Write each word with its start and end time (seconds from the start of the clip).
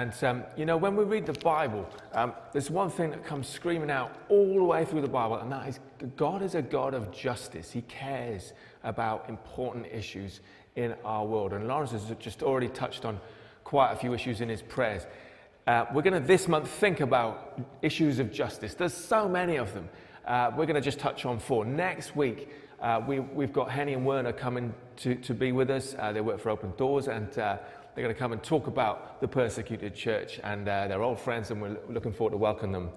And 0.00 0.14
um, 0.24 0.44
you 0.56 0.64
know, 0.64 0.78
when 0.78 0.96
we 0.96 1.04
read 1.04 1.26
the 1.26 1.34
Bible, 1.34 1.86
um, 2.14 2.32
there's 2.52 2.70
one 2.70 2.88
thing 2.88 3.10
that 3.10 3.22
comes 3.22 3.46
screaming 3.46 3.90
out 3.90 4.10
all 4.30 4.54
the 4.54 4.64
way 4.64 4.86
through 4.86 5.02
the 5.02 5.08
Bible, 5.08 5.36
and 5.36 5.52
that 5.52 5.68
is 5.68 5.78
God 6.16 6.40
is 6.40 6.54
a 6.54 6.62
God 6.62 6.94
of 6.94 7.12
justice. 7.12 7.70
He 7.70 7.82
cares 7.82 8.54
about 8.82 9.28
important 9.28 9.88
issues 9.92 10.40
in 10.74 10.94
our 11.04 11.26
world. 11.26 11.52
And 11.52 11.68
Lawrence 11.68 11.90
has 11.90 12.10
just 12.18 12.42
already 12.42 12.68
touched 12.68 13.04
on 13.04 13.20
quite 13.62 13.92
a 13.92 13.96
few 13.96 14.14
issues 14.14 14.40
in 14.40 14.48
his 14.48 14.62
prayers. 14.62 15.02
Uh, 15.66 15.84
we're 15.92 16.00
going 16.00 16.18
to 16.18 16.26
this 16.26 16.48
month 16.48 16.70
think 16.70 17.00
about 17.00 17.60
issues 17.82 18.20
of 18.20 18.32
justice. 18.32 18.72
There's 18.72 18.94
so 18.94 19.28
many 19.28 19.56
of 19.56 19.74
them. 19.74 19.86
Uh, 20.26 20.50
we're 20.56 20.64
going 20.64 20.76
to 20.76 20.80
just 20.80 20.98
touch 20.98 21.26
on 21.26 21.38
four. 21.38 21.66
Next 21.66 22.16
week, 22.16 22.48
uh, 22.80 23.02
we, 23.06 23.16
have 23.16 23.52
got 23.52 23.70
Henny 23.70 23.92
and 23.92 24.06
Werner 24.06 24.32
coming 24.32 24.72
to, 24.96 25.14
to 25.16 25.34
be 25.34 25.52
with 25.52 25.68
us. 25.68 25.94
Uh, 25.98 26.12
they 26.12 26.22
work 26.22 26.40
for 26.40 26.48
Open 26.48 26.72
Doors, 26.78 27.08
and 27.08 27.38
uh, 27.38 27.58
they're 27.94 28.04
going 28.04 28.14
to 28.14 28.18
come 28.18 28.32
and 28.32 28.42
talk 28.42 28.66
about 28.66 29.20
the 29.20 29.28
persecuted 29.28 29.94
church. 29.94 30.40
And 30.44 30.68
uh, 30.68 30.88
they're 30.88 31.02
old 31.02 31.18
friends, 31.18 31.50
and 31.50 31.60
we're 31.60 31.76
looking 31.88 32.12
forward 32.12 32.32
to 32.32 32.36
welcome 32.36 32.72
them, 32.72 32.90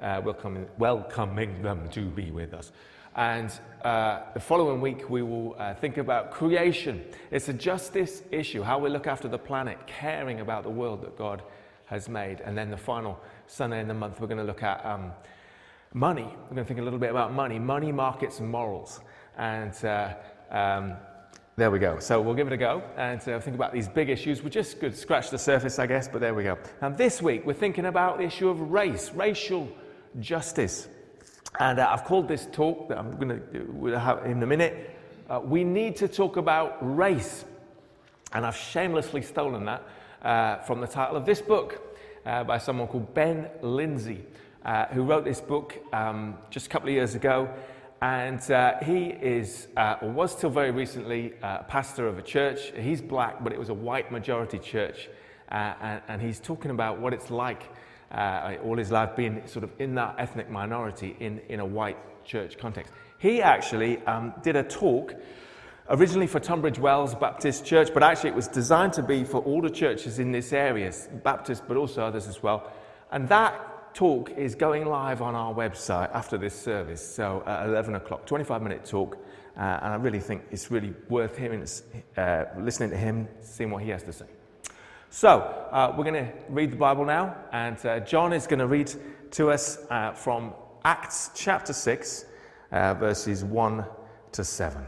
welcoming, 0.00 0.66
welcoming 0.78 1.62
them 1.62 1.88
to 1.90 2.06
be 2.06 2.30
with 2.30 2.54
us. 2.54 2.72
And 3.16 3.50
uh, 3.82 4.20
the 4.34 4.40
following 4.40 4.82
week, 4.82 5.08
we 5.08 5.22
will 5.22 5.56
uh, 5.58 5.72
think 5.72 5.96
about 5.96 6.30
creation. 6.30 7.02
It's 7.30 7.48
a 7.48 7.54
justice 7.54 8.22
issue, 8.30 8.62
how 8.62 8.78
we 8.78 8.90
look 8.90 9.06
after 9.06 9.26
the 9.26 9.38
planet, 9.38 9.78
caring 9.86 10.40
about 10.40 10.64
the 10.64 10.70
world 10.70 11.00
that 11.00 11.16
God 11.16 11.42
has 11.86 12.10
made. 12.10 12.42
And 12.42 12.56
then 12.58 12.70
the 12.70 12.76
final 12.76 13.18
Sunday 13.46 13.80
in 13.80 13.88
the 13.88 13.94
month, 13.94 14.20
we're 14.20 14.26
going 14.26 14.38
to 14.38 14.44
look 14.44 14.62
at 14.62 14.84
um, 14.84 15.12
money. 15.94 16.24
We're 16.24 16.56
going 16.56 16.56
to 16.56 16.64
think 16.64 16.80
a 16.80 16.82
little 16.82 16.98
bit 16.98 17.10
about 17.10 17.32
money, 17.32 17.58
money, 17.58 17.90
markets, 17.90 18.40
and 18.40 18.50
morals. 18.50 19.00
And 19.38 19.72
uh, 19.82 20.14
um, 20.50 20.96
there 21.56 21.70
we 21.70 21.78
go. 21.78 21.98
So 22.00 22.20
we'll 22.20 22.34
give 22.34 22.46
it 22.46 22.52
a 22.52 22.58
go 22.58 22.82
and 22.98 23.18
uh, 23.26 23.40
think 23.40 23.54
about 23.54 23.72
these 23.72 23.88
big 23.88 24.10
issues. 24.10 24.42
We 24.42 24.50
just 24.50 24.78
could 24.78 24.94
scratch 24.94 25.30
the 25.30 25.38
surface, 25.38 25.78
I 25.78 25.86
guess, 25.86 26.06
but 26.06 26.20
there 26.20 26.34
we 26.34 26.42
go. 26.42 26.58
And 26.82 26.98
this 26.98 27.22
week, 27.22 27.46
we're 27.46 27.54
thinking 27.54 27.86
about 27.86 28.18
the 28.18 28.24
issue 28.24 28.50
of 28.50 28.60
race, 28.60 29.10
racial 29.14 29.66
justice. 30.20 30.86
And 31.58 31.78
uh, 31.78 31.88
I've 31.90 32.04
called 32.04 32.28
this 32.28 32.46
talk 32.52 32.90
that 32.90 32.98
I'm 32.98 33.16
going 33.16 33.40
to 33.40 33.98
have 33.98 34.26
in 34.26 34.42
a 34.42 34.46
minute. 34.46 34.98
Uh, 35.30 35.40
we 35.42 35.64
need 35.64 35.96
to 35.96 36.08
talk 36.08 36.36
about 36.36 36.76
race. 36.82 37.46
And 38.34 38.44
I've 38.44 38.56
shamelessly 38.56 39.22
stolen 39.22 39.64
that 39.64 39.82
uh, 40.20 40.56
from 40.58 40.82
the 40.82 40.86
title 40.86 41.16
of 41.16 41.24
this 41.24 41.40
book 41.40 41.96
uh, 42.26 42.44
by 42.44 42.58
someone 42.58 42.86
called 42.86 43.14
Ben 43.14 43.48
Lindsay, 43.62 44.26
uh, 44.66 44.86
who 44.88 45.04
wrote 45.04 45.24
this 45.24 45.40
book 45.40 45.74
um, 45.94 46.36
just 46.50 46.66
a 46.66 46.68
couple 46.68 46.90
of 46.90 46.94
years 46.94 47.14
ago. 47.14 47.48
And 48.02 48.50
uh, 48.50 48.74
he 48.82 49.06
is, 49.06 49.68
or 49.76 50.10
was 50.10 50.36
till 50.36 50.50
very 50.50 50.70
recently, 50.70 51.32
a 51.42 51.64
pastor 51.64 52.06
of 52.06 52.18
a 52.18 52.22
church. 52.22 52.72
He's 52.76 53.00
black, 53.00 53.42
but 53.42 53.52
it 53.52 53.58
was 53.58 53.70
a 53.70 53.74
white 53.74 54.12
majority 54.12 54.58
church. 54.58 55.08
And, 55.48 56.02
and 56.08 56.20
he's 56.20 56.40
talking 56.40 56.70
about 56.70 57.00
what 57.00 57.14
it's 57.14 57.30
like 57.30 57.62
uh, 58.10 58.56
all 58.64 58.76
his 58.76 58.90
life 58.90 59.16
being 59.16 59.42
sort 59.46 59.64
of 59.64 59.70
in 59.78 59.94
that 59.94 60.16
ethnic 60.18 60.50
minority 60.50 61.16
in, 61.20 61.40
in 61.48 61.60
a 61.60 61.66
white 61.66 61.98
church 62.24 62.58
context. 62.58 62.92
He 63.18 63.42
actually 63.42 63.98
um, 64.06 64.34
did 64.42 64.56
a 64.56 64.62
talk 64.62 65.14
originally 65.88 66.26
for 66.26 66.40
Tunbridge 66.40 66.78
Wells 66.78 67.14
Baptist 67.14 67.64
Church, 67.64 67.90
but 67.94 68.02
actually 68.02 68.30
it 68.30 68.36
was 68.36 68.48
designed 68.48 68.92
to 68.94 69.02
be 69.02 69.24
for 69.24 69.38
all 69.38 69.62
the 69.62 69.70
churches 69.70 70.18
in 70.18 70.32
this 70.32 70.52
area, 70.52 70.92
Baptist, 71.22 71.62
but 71.66 71.76
also 71.76 72.04
others 72.04 72.26
as 72.26 72.42
well. 72.42 72.70
And 73.10 73.28
that 73.28 73.75
talk 73.96 74.30
is 74.36 74.54
going 74.54 74.84
live 74.84 75.22
on 75.22 75.34
our 75.34 75.54
website 75.54 76.14
after 76.14 76.36
this 76.36 76.54
service, 76.54 77.00
so 77.00 77.42
at 77.46 77.66
11 77.66 77.94
o'clock, 77.94 78.26
25 78.26 78.62
minute 78.62 78.84
talk. 78.84 79.16
Uh, 79.56 79.60
and 79.82 79.94
I 79.94 79.96
really 79.96 80.20
think 80.20 80.42
it's 80.50 80.70
really 80.70 80.92
worth 81.08 81.38
hearing, 81.38 81.66
uh, 82.18 82.44
listening 82.58 82.90
to 82.90 82.96
him, 82.96 83.26
seeing 83.40 83.70
what 83.70 83.82
he 83.82 83.88
has 83.88 84.02
to 84.02 84.12
say. 84.12 84.26
So, 85.08 85.38
uh, 85.72 85.94
we're 85.96 86.04
going 86.04 86.26
to 86.26 86.32
read 86.50 86.72
the 86.72 86.76
Bible 86.76 87.06
now, 87.06 87.36
and 87.52 87.78
uh, 87.86 88.00
John 88.00 88.34
is 88.34 88.46
going 88.46 88.58
to 88.58 88.66
read 88.66 88.92
to 89.30 89.50
us 89.50 89.78
uh, 89.88 90.12
from 90.12 90.52
Acts 90.84 91.30
chapter 91.34 91.72
6, 91.72 92.26
uh, 92.72 92.92
verses 92.94 93.44
1 93.44 93.82
to 94.32 94.44
7. 94.44 94.84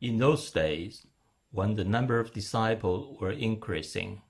In 0.00 0.16
those 0.18 0.48
days, 0.52 1.08
when 1.50 1.74
the 1.74 1.84
number 1.84 2.20
of 2.20 2.32
disciples 2.32 3.16
were 3.20 3.32
increasing, 3.32 4.22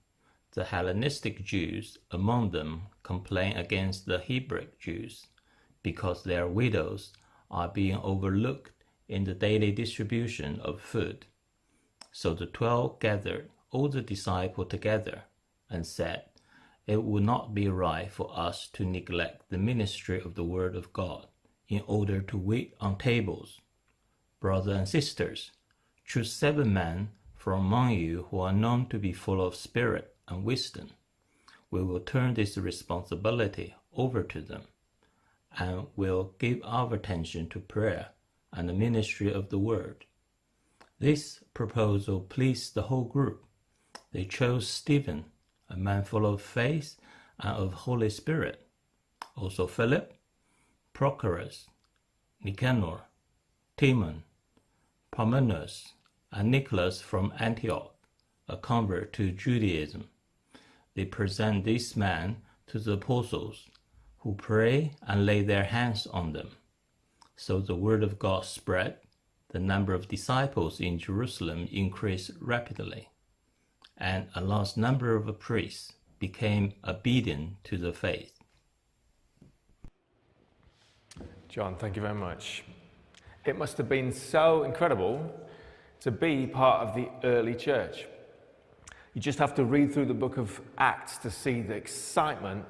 the 0.53 0.65
Hellenistic 0.65 1.45
Jews 1.45 1.99
among 2.11 2.51
them 2.51 2.83
complain 3.03 3.57
against 3.57 4.07
the 4.07 4.19
Hebrew 4.19 4.67
Jews 4.79 5.27
because 5.83 6.25
their 6.25 6.49
widows 6.49 7.13
are 7.51 7.69
being 7.69 7.99
overlooked 8.03 8.73
in 9.09 9.25
the 9.25 9.35
daily 9.35 9.71
distribution 9.71 10.61
of 10.61 10.81
food. 10.81 11.27
So 12.13 12.35
the 12.35 12.47
twelve 12.47 12.99
gathered 12.99 13.49
all 13.71 13.89
the 13.89 14.03
disciples 14.03 14.69
together 14.69 15.23
and 15.69 15.87
said, 15.87 16.25
It 16.87 17.03
would 17.05 17.23
not 17.23 17.55
be 17.55 17.69
right 17.69 18.11
for 18.11 18.31
us 18.37 18.69
to 18.73 18.85
neglect 18.85 19.51
the 19.51 19.59
ministry 19.59 20.21
of 20.21 20.35
the 20.35 20.45
Word 20.45 20.75
of 20.75 20.93
God 20.93 21.29
in 21.69 21.83
order 21.87 22.21
to 22.23 22.37
wait 22.37 22.75
on 22.81 22.99
tables. 22.99 23.61
Brothers 24.41 24.77
and 24.77 24.89
sisters, 24.89 25.53
choose 26.05 26.33
seven 26.33 26.75
men 26.75 27.11
from 27.37 27.67
among 27.67 27.91
you 27.91 28.27
who 28.31 28.41
are 28.41 28.53
known 28.53 28.87
to 28.89 28.99
be 28.99 29.13
full 29.13 29.41
of 29.41 29.55
spirit 29.55 30.15
and 30.31 30.45
wisdom. 30.45 30.91
We 31.71 31.83
will 31.83 32.01
turn 32.01 32.35
this 32.35 32.57
responsibility 32.57 33.75
over 33.95 34.23
to 34.23 34.41
them 34.41 34.63
and 35.59 35.89
will 35.97 36.35
give 36.39 36.61
our 36.65 36.95
attention 36.95 37.49
to 37.51 37.61
prayer 37.61 38.09
and 38.53 38.69
the 38.69 38.73
ministry 38.73 39.33
of 39.33 39.51
the 39.51 39.59
Word. 39.59 40.07
This 40.99 41.43
proposal 41.55 42.21
pleased 42.21 42.75
the 42.75 42.83
whole 42.83 43.05
group. 43.05 43.45
They 44.13 44.25
chose 44.25 44.69
Stephen, 44.69 45.25
a 45.69 45.77
man 45.77 46.05
full 46.05 46.27
of 46.27 46.43
faith 46.43 46.97
and 47.39 47.57
of 47.57 47.73
Holy 47.73 48.11
Spirit, 48.11 48.67
also 49.37 49.67
Philip, 49.67 50.15
Prochorus, 50.95 51.67
Nicanor, 52.43 53.03
Timon, 53.77 54.25
Parmenas, 55.13 55.93
and 56.33 56.51
Nicholas 56.51 57.01
from 57.01 57.33
Antioch, 57.39 57.95
a 58.49 58.57
convert 58.57 59.13
to 59.15 59.31
Judaism. 59.31 60.09
They 61.01 61.07
present 61.07 61.65
this 61.65 61.97
man 61.97 62.43
to 62.67 62.79
the 62.79 62.93
apostles, 62.93 63.67
who 64.19 64.35
pray 64.35 64.93
and 65.01 65.25
lay 65.25 65.41
their 65.41 65.65
hands 65.65 66.07
on 66.07 66.35
them. 66.35 66.51
So 67.37 67.59
the 67.59 67.75
word 67.75 68.03
of 68.03 68.19
God 68.19 68.45
spread 68.45 68.99
the 69.49 69.61
number 69.61 69.95
of 69.95 70.09
disciples 70.09 70.79
in 70.79 70.99
Jerusalem 70.99 71.67
increased 71.73 72.33
rapidly, 72.39 73.09
and 73.97 74.27
a 74.35 74.43
large 74.43 74.77
number 74.77 75.17
of 75.17 75.39
priests 75.39 75.95
became 76.19 76.75
obedient 76.87 77.65
to 77.65 77.79
the 77.79 77.95
faith. 77.95 78.39
John, 81.49 81.77
thank 81.77 81.97
you 81.97 82.03
very 82.03 82.13
much. 82.13 82.63
It 83.47 83.57
must 83.57 83.79
have 83.79 83.89
been 83.89 84.13
so 84.13 84.65
incredible 84.65 85.33
to 86.01 86.11
be 86.11 86.47
part 86.47 86.87
of 86.87 86.95
the 86.95 87.09
early 87.25 87.55
church. 87.55 88.05
You 89.15 89.21
just 89.21 89.39
have 89.39 89.55
to 89.57 89.65
read 89.65 89.93
through 89.93 90.07
the 90.07 90.15
book 90.15 90.37
of 90.37 90.61
Acts 90.79 91.19
to 91.19 91.31
see 91.31 91.63
the 91.63 91.75
excitement, 91.75 92.65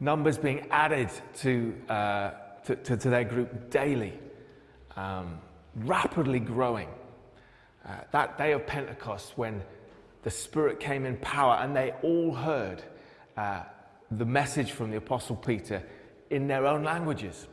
numbers 0.00 0.36
being 0.36 0.66
added 0.70 1.10
to, 1.36 1.74
uh, 1.88 2.30
to, 2.64 2.76
to, 2.76 2.96
to 2.96 3.10
their 3.10 3.24
group 3.24 3.70
daily 3.70 4.14
um, 4.96 5.38
rapidly 5.74 6.40
growing. 6.40 6.88
Uh, 7.86 7.94
that 8.10 8.36
day 8.36 8.52
of 8.52 8.66
Pentecost, 8.66 9.32
when 9.36 9.62
the 10.22 10.30
Spirit 10.30 10.80
came 10.80 11.06
in 11.06 11.16
power 11.18 11.58
and 11.60 11.76
they 11.76 11.92
all 12.02 12.34
heard 12.34 12.82
uh, 13.36 13.62
the 14.10 14.24
message 14.24 14.72
from 14.72 14.90
the 14.90 14.96
Apostle 14.96 15.36
Peter 15.36 15.82
in 16.30 16.48
their 16.48 16.66
own 16.66 16.82
languages. 16.82 17.46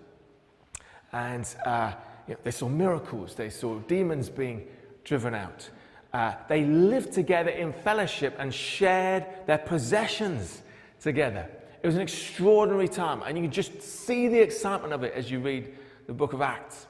And 1.12 1.48
uh, 1.66 1.94
you 2.28 2.34
know, 2.34 2.40
they 2.44 2.52
saw 2.52 2.68
miracles, 2.68 3.36
they 3.36 3.50
saw 3.50 3.78
demons 3.80 4.30
being 4.30 4.66
driven 5.04 5.36
out. 5.36 5.70
Uh, 6.14 6.36
they 6.48 6.64
lived 6.64 7.12
together 7.12 7.50
in 7.50 7.74
fellowship 7.74 8.36
and 8.38 8.54
shared 8.54 9.26
their 9.48 9.58
possessions 9.58 10.62
together. 11.02 11.50
It 11.82 11.88
was 11.88 11.96
an 11.96 12.02
extraordinary 12.02 12.88
time, 12.88 13.24
and 13.26 13.38
you 13.38 13.44
can 13.44 13.52
just 13.52 13.82
see 13.82 14.28
the 14.28 14.40
excitement 14.40 14.94
of 14.94 15.04
it 15.04 15.14
as 15.14 15.32
you 15.32 15.40
read 15.40 15.74
the 16.08 16.14
book 16.14 16.34
of 16.34 16.42
Acts. 16.42 16.86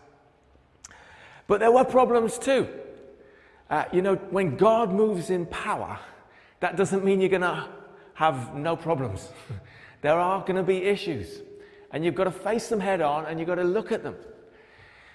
But 1.48 1.60
there 1.60 1.72
were 1.72 1.86
problems 1.86 2.38
too. 2.38 2.68
Uh, 3.70 3.86
you 3.92 4.02
know, 4.02 4.16
when 4.16 4.58
God 4.58 4.92
moves 4.92 5.30
in 5.30 5.46
power, 5.46 5.98
that 6.60 6.76
doesn't 6.76 7.04
mean 7.04 7.22
you're 7.22 7.30
going 7.30 7.42
to 7.42 7.68
have 8.14 8.56
no 8.56 8.76
problems. 8.76 9.30
there 10.02 10.20
are 10.20 10.42
going 10.42 10.58
to 10.58 10.64
be 10.64 10.84
issues, 10.84 11.42
and 11.92 12.04
you've 12.04 12.16
got 12.16 12.26
to 12.26 12.32
face 12.32 12.68
them 12.68 12.80
head 12.80 13.02
on 13.02 13.26
and 13.26 13.40
you've 13.40 13.48
got 13.48 13.56
to 13.56 13.64
look 13.64 13.92
at 13.92 14.04
them. 14.04 14.16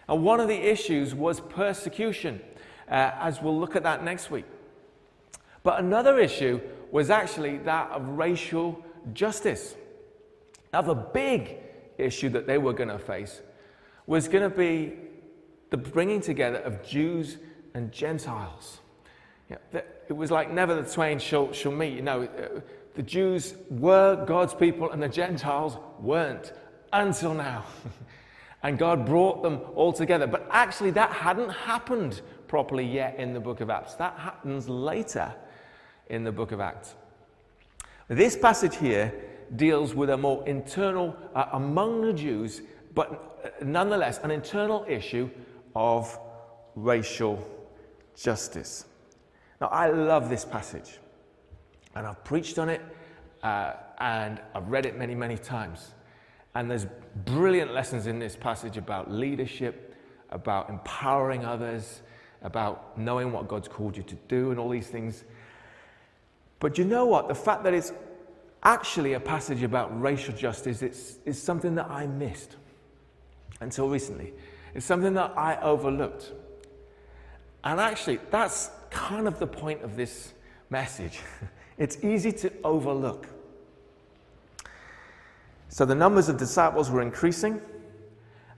And 0.09 0.25
one 0.25 0.41
of 0.41 0.49
the 0.49 0.57
issues 0.57 1.15
was 1.15 1.41
persecution, 1.41 2.41
uh, 2.91 3.13
as 3.21 3.43
we'll 3.43 3.59
look 3.59 3.77
at 3.77 3.83
that 3.83 4.05
next 4.05 4.31
week. 4.31 4.47
But 5.63 5.81
another 5.81 6.19
issue 6.19 6.61
was 6.91 7.11
actually 7.11 7.59
that 7.59 7.91
of 7.91 8.09
racial 8.09 8.83
justice. 9.13 9.75
Now, 10.73 10.83
the 10.83 10.95
big 10.95 11.59
issue 11.99 12.29
that 12.31 12.47
they 12.47 12.59
were 12.59 12.73
going 12.73 12.89
to 12.89 12.99
face 12.99 13.41
was 14.07 14.29
going 14.29 14.49
to 14.49 14.57
be 14.57 14.95
the 15.71 15.77
bringing 15.77 16.21
together 16.21 16.59
of 16.59 16.83
Jews 16.87 17.37
and 17.75 17.93
Gentiles. 17.93 18.81
Yeah, 19.51 19.57
it 19.73 20.17
was 20.17 20.31
like 20.31 20.51
never 20.51 20.81
the 20.81 20.91
twain 20.91 21.19
shall, 21.19 21.53
shall 21.53 21.73
meet. 21.73 21.95
You 21.95 22.03
know, 22.03 22.23
uh, 22.23 22.61
the 22.95 23.03
Jews 23.03 23.55
were 23.71 24.25
God's 24.25 24.55
people 24.55 24.91
and 24.91 25.03
the 25.03 25.09
Gentiles 25.09 25.77
weren't 26.01 26.53
until 26.93 27.35
now. 27.35 27.65
and 28.63 28.79
God 28.79 29.07
brought 29.07 29.43
them 29.43 29.61
all 29.75 29.93
together. 29.93 30.27
But 30.27 30.47
actually, 30.51 30.91
that 30.93 31.13
hadn't 31.13 31.51
happened 31.51 32.21
properly 32.49 32.85
yet 32.85 33.17
in 33.19 33.33
the 33.33 33.41
book 33.41 33.61
of 33.61 33.71
Acts. 33.71 33.95
That 33.95 34.19
happens 34.19 34.69
later 34.69 35.33
in 36.09 36.25
the 36.25 36.33
book 36.33 36.53
of 36.53 36.61
Acts. 36.61 36.95
This 38.09 38.37
passage 38.37 38.77
here 38.77 39.15
deals 39.57 39.95
with 39.95 40.11
a 40.11 40.17
more 40.17 40.47
internal, 40.49 41.15
uh, 41.35 41.47
among 41.53 42.01
the 42.01 42.13
Jews, 42.13 42.63
but 42.95 43.63
nonetheless, 43.63 44.19
an 44.23 44.31
internal 44.31 44.85
issue 44.89 45.31
of 45.77 46.19
racial 46.75 47.47
justice. 48.17 48.87
Now, 49.61 49.69
I 49.69 49.91
love 49.91 50.29
this 50.29 50.45
passage, 50.45 50.99
and 51.95 52.07
I've 52.07 52.23
preached 52.25 52.59
on 52.59 52.69
it, 52.69 52.81
uh, 53.43 53.75
and 53.99 54.41
I've 54.55 54.69
read 54.69 54.87
it 54.87 54.97
many, 54.97 55.15
many 55.15 55.37
times. 55.37 55.95
And 56.55 56.71
there's 56.71 56.87
brilliant 57.25 57.75
lessons 57.75 58.07
in 58.07 58.19
this 58.19 58.37
passage 58.37 58.77
about 58.77 59.11
leadership, 59.11 59.95
about 60.31 60.71
empowering 60.71 61.45
others, 61.45 62.03
about 62.43 62.99
knowing 62.99 63.33
what 63.33 63.49
God's 63.49 63.69
called 63.69 63.97
you 63.97 64.03
to 64.05 64.15
do, 64.29 64.51
and 64.51 64.61
all 64.61 64.69
these 64.69 64.89
things. 64.89 65.25
But 66.61 66.79
you 66.79 66.85
know 66.85 67.07
what? 67.07 67.29
The 67.29 67.35
fact 67.35 67.65
that 67.65 67.75
it's 67.75 67.93
actually 68.63 69.15
a 69.15 69.21
passage 69.21 69.63
about 69.63 70.01
racial 70.01 70.35
justice 70.35 70.83
is, 70.83 71.19
is 71.25 71.41
something 71.41 71.75
that 71.77 71.89
I 71.91 72.07
missed 72.07 72.57
until 73.61 73.89
recently. 73.89 74.33
It's 74.75 74.87
something 74.87 75.15
that 75.15 75.33
I 75.37 75.61
overlooked. 75.61 76.33
And 77.65 77.81
actually, 77.81 78.19
that's 78.31 78.71
kind 78.91 79.27
of 79.27 79.39
the 79.39 79.47
point 79.47 79.83
of 79.83 79.97
this 79.97 80.33
message. 80.71 81.21
It's 81.79 82.03
easy 82.03 82.33
to 82.33 82.53
overlook. 82.65 83.29
So 85.69 85.85
the 85.85 85.95
numbers 85.95 86.29
of 86.29 86.37
disciples 86.37 86.91
were 86.91 87.03
increasing, 87.03 87.61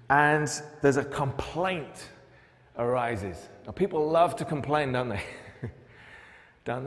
and 0.09 0.50
there's 0.81 0.97
a 0.97 1.05
complaint 1.05 2.09
arises. 2.81 3.49
Now, 3.67 3.73
people 3.73 4.09
love 4.09 4.35
to 4.37 4.44
complain, 4.44 4.93
don't 4.93 5.11
they? 5.11 5.23
don't 6.65 6.85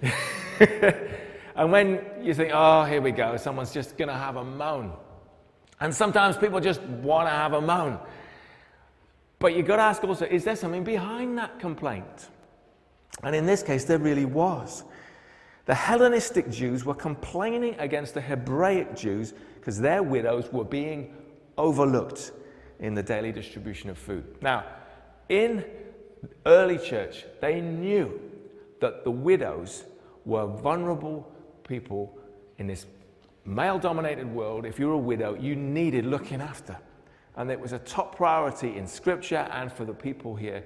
they? 0.00 0.12
and 1.56 1.72
when 1.72 2.04
you 2.22 2.34
think, 2.34 2.50
oh, 2.52 2.84
here 2.84 3.00
we 3.00 3.12
go, 3.12 3.36
someone's 3.36 3.72
just 3.72 3.96
going 3.96 4.08
to 4.08 4.14
have 4.14 4.36
a 4.36 4.44
moan. 4.44 4.92
And 5.80 5.94
sometimes 5.94 6.36
people 6.36 6.60
just 6.60 6.82
want 6.82 7.26
to 7.28 7.30
have 7.30 7.52
a 7.52 7.60
moan. 7.60 7.98
But 9.38 9.56
you've 9.56 9.66
got 9.66 9.76
to 9.76 9.82
ask 9.82 10.02
also, 10.04 10.26
is 10.26 10.44
there 10.44 10.56
something 10.56 10.84
behind 10.84 11.38
that 11.38 11.58
complaint? 11.58 12.28
And 13.22 13.34
in 13.34 13.46
this 13.46 13.62
case, 13.62 13.84
there 13.84 13.98
really 13.98 14.24
was. 14.24 14.84
The 15.66 15.74
Hellenistic 15.74 16.50
Jews 16.50 16.84
were 16.84 16.94
complaining 16.94 17.76
against 17.78 18.14
the 18.14 18.20
Hebraic 18.20 18.94
Jews 18.94 19.34
because 19.56 19.80
their 19.80 20.02
widows 20.02 20.52
were 20.52 20.64
being 20.64 21.14
overlooked 21.56 22.32
in 22.80 22.94
the 22.94 23.02
daily 23.02 23.32
distribution 23.32 23.90
of 23.90 23.98
food. 23.98 24.24
Now, 24.40 24.64
in 25.28 25.64
early 26.46 26.78
church, 26.78 27.24
they 27.40 27.60
knew 27.60 28.20
that 28.80 29.04
the 29.04 29.10
widows 29.10 29.84
were 30.24 30.46
vulnerable 30.46 31.30
people 31.66 32.18
in 32.58 32.66
this 32.66 32.86
male 33.44 33.78
dominated 33.78 34.26
world. 34.26 34.64
If 34.64 34.78
you 34.78 34.88
were 34.88 34.94
a 34.94 34.98
widow, 34.98 35.34
you 35.34 35.56
needed 35.56 36.06
looking 36.06 36.40
after. 36.40 36.76
And 37.36 37.50
it 37.50 37.58
was 37.58 37.72
a 37.72 37.78
top 37.80 38.16
priority 38.16 38.76
in 38.76 38.86
scripture 38.86 39.48
and 39.52 39.72
for 39.72 39.84
the 39.84 39.92
people 39.92 40.36
here 40.36 40.64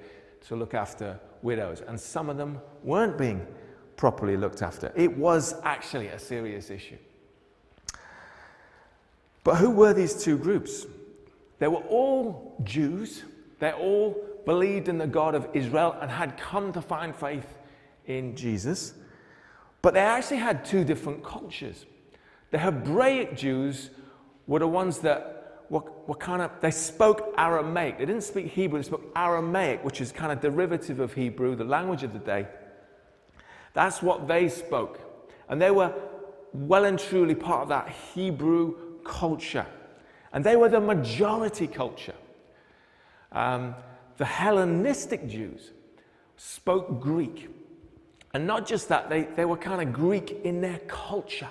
to 0.48 0.56
look 0.56 0.74
after 0.74 1.18
widows. 1.42 1.82
And 1.86 1.98
some 1.98 2.28
of 2.28 2.36
them 2.36 2.60
weren't 2.82 3.16
being 3.16 3.46
properly 3.96 4.36
looked 4.36 4.62
after. 4.62 4.92
It 4.94 5.16
was 5.16 5.54
actually 5.64 6.08
a 6.08 6.18
serious 6.18 6.70
issue. 6.70 6.98
But 9.44 9.56
who 9.56 9.70
were 9.70 9.94
these 9.94 10.22
two 10.22 10.36
groups? 10.36 10.86
They 11.58 11.68
were 11.68 11.82
all 11.88 12.60
Jews. 12.64 13.24
They 13.58 13.72
all 13.72 14.16
believed 14.44 14.88
in 14.88 14.98
the 14.98 15.06
God 15.06 15.34
of 15.34 15.48
Israel 15.52 15.96
and 16.00 16.10
had 16.10 16.36
come 16.38 16.72
to 16.72 16.80
find 16.80 17.14
faith 17.14 17.58
in 18.06 18.36
Jesus. 18.36 18.94
But 19.82 19.94
they 19.94 20.00
actually 20.00 20.38
had 20.38 20.64
two 20.64 20.84
different 20.84 21.24
cultures. 21.24 21.86
The 22.50 22.58
Hebraic 22.58 23.36
Jews 23.36 23.90
were 24.46 24.58
the 24.58 24.68
ones 24.68 24.98
that 25.00 25.64
were, 25.68 25.82
were 26.06 26.14
kind 26.14 26.40
of, 26.40 26.50
they 26.60 26.70
spoke 26.70 27.34
Aramaic. 27.36 27.98
They 27.98 28.06
didn't 28.06 28.24
speak 28.24 28.46
Hebrew, 28.46 28.78
they 28.78 28.86
spoke 28.86 29.04
Aramaic, 29.14 29.84
which 29.84 30.00
is 30.00 30.12
kind 30.12 30.32
of 30.32 30.40
derivative 30.40 31.00
of 31.00 31.12
Hebrew, 31.12 31.54
the 31.54 31.64
language 31.64 32.02
of 32.02 32.12
the 32.12 32.18
day. 32.18 32.46
That's 33.74 34.02
what 34.02 34.26
they 34.26 34.48
spoke. 34.48 35.00
And 35.48 35.60
they 35.60 35.70
were 35.70 35.92
well 36.52 36.84
and 36.84 36.98
truly 36.98 37.34
part 37.34 37.62
of 37.62 37.68
that 37.68 37.90
Hebrew 38.14 39.00
culture. 39.04 39.66
And 40.32 40.44
they 40.44 40.56
were 40.56 40.68
the 40.68 40.80
majority 40.80 41.66
culture. 41.66 42.14
Um, 43.32 43.74
the 44.16 44.24
Hellenistic 44.24 45.28
Jews 45.28 45.72
spoke 46.36 47.00
Greek. 47.00 47.48
And 48.34 48.46
not 48.46 48.66
just 48.66 48.88
that, 48.88 49.08
they, 49.08 49.22
they 49.22 49.44
were 49.44 49.56
kind 49.56 49.80
of 49.80 49.92
Greek 49.92 50.44
in 50.44 50.60
their 50.60 50.78
culture. 50.86 51.48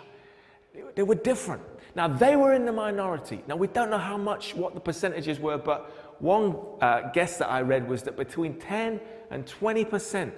They, 0.73 0.83
they 0.95 1.03
were 1.03 1.15
different. 1.15 1.61
Now, 1.95 2.07
they 2.07 2.35
were 2.35 2.53
in 2.53 2.65
the 2.65 2.71
minority. 2.71 3.43
Now, 3.47 3.55
we 3.55 3.67
don't 3.67 3.89
know 3.89 3.97
how 3.97 4.17
much, 4.17 4.53
what 4.53 4.75
the 4.75 4.79
percentages 4.79 5.39
were, 5.39 5.57
but 5.57 6.21
one 6.21 6.55
uh, 6.81 7.09
guess 7.13 7.37
that 7.37 7.49
I 7.49 7.61
read 7.61 7.87
was 7.87 8.03
that 8.03 8.15
between 8.15 8.59
10 8.59 8.99
and 9.31 9.45
20% 9.45 10.31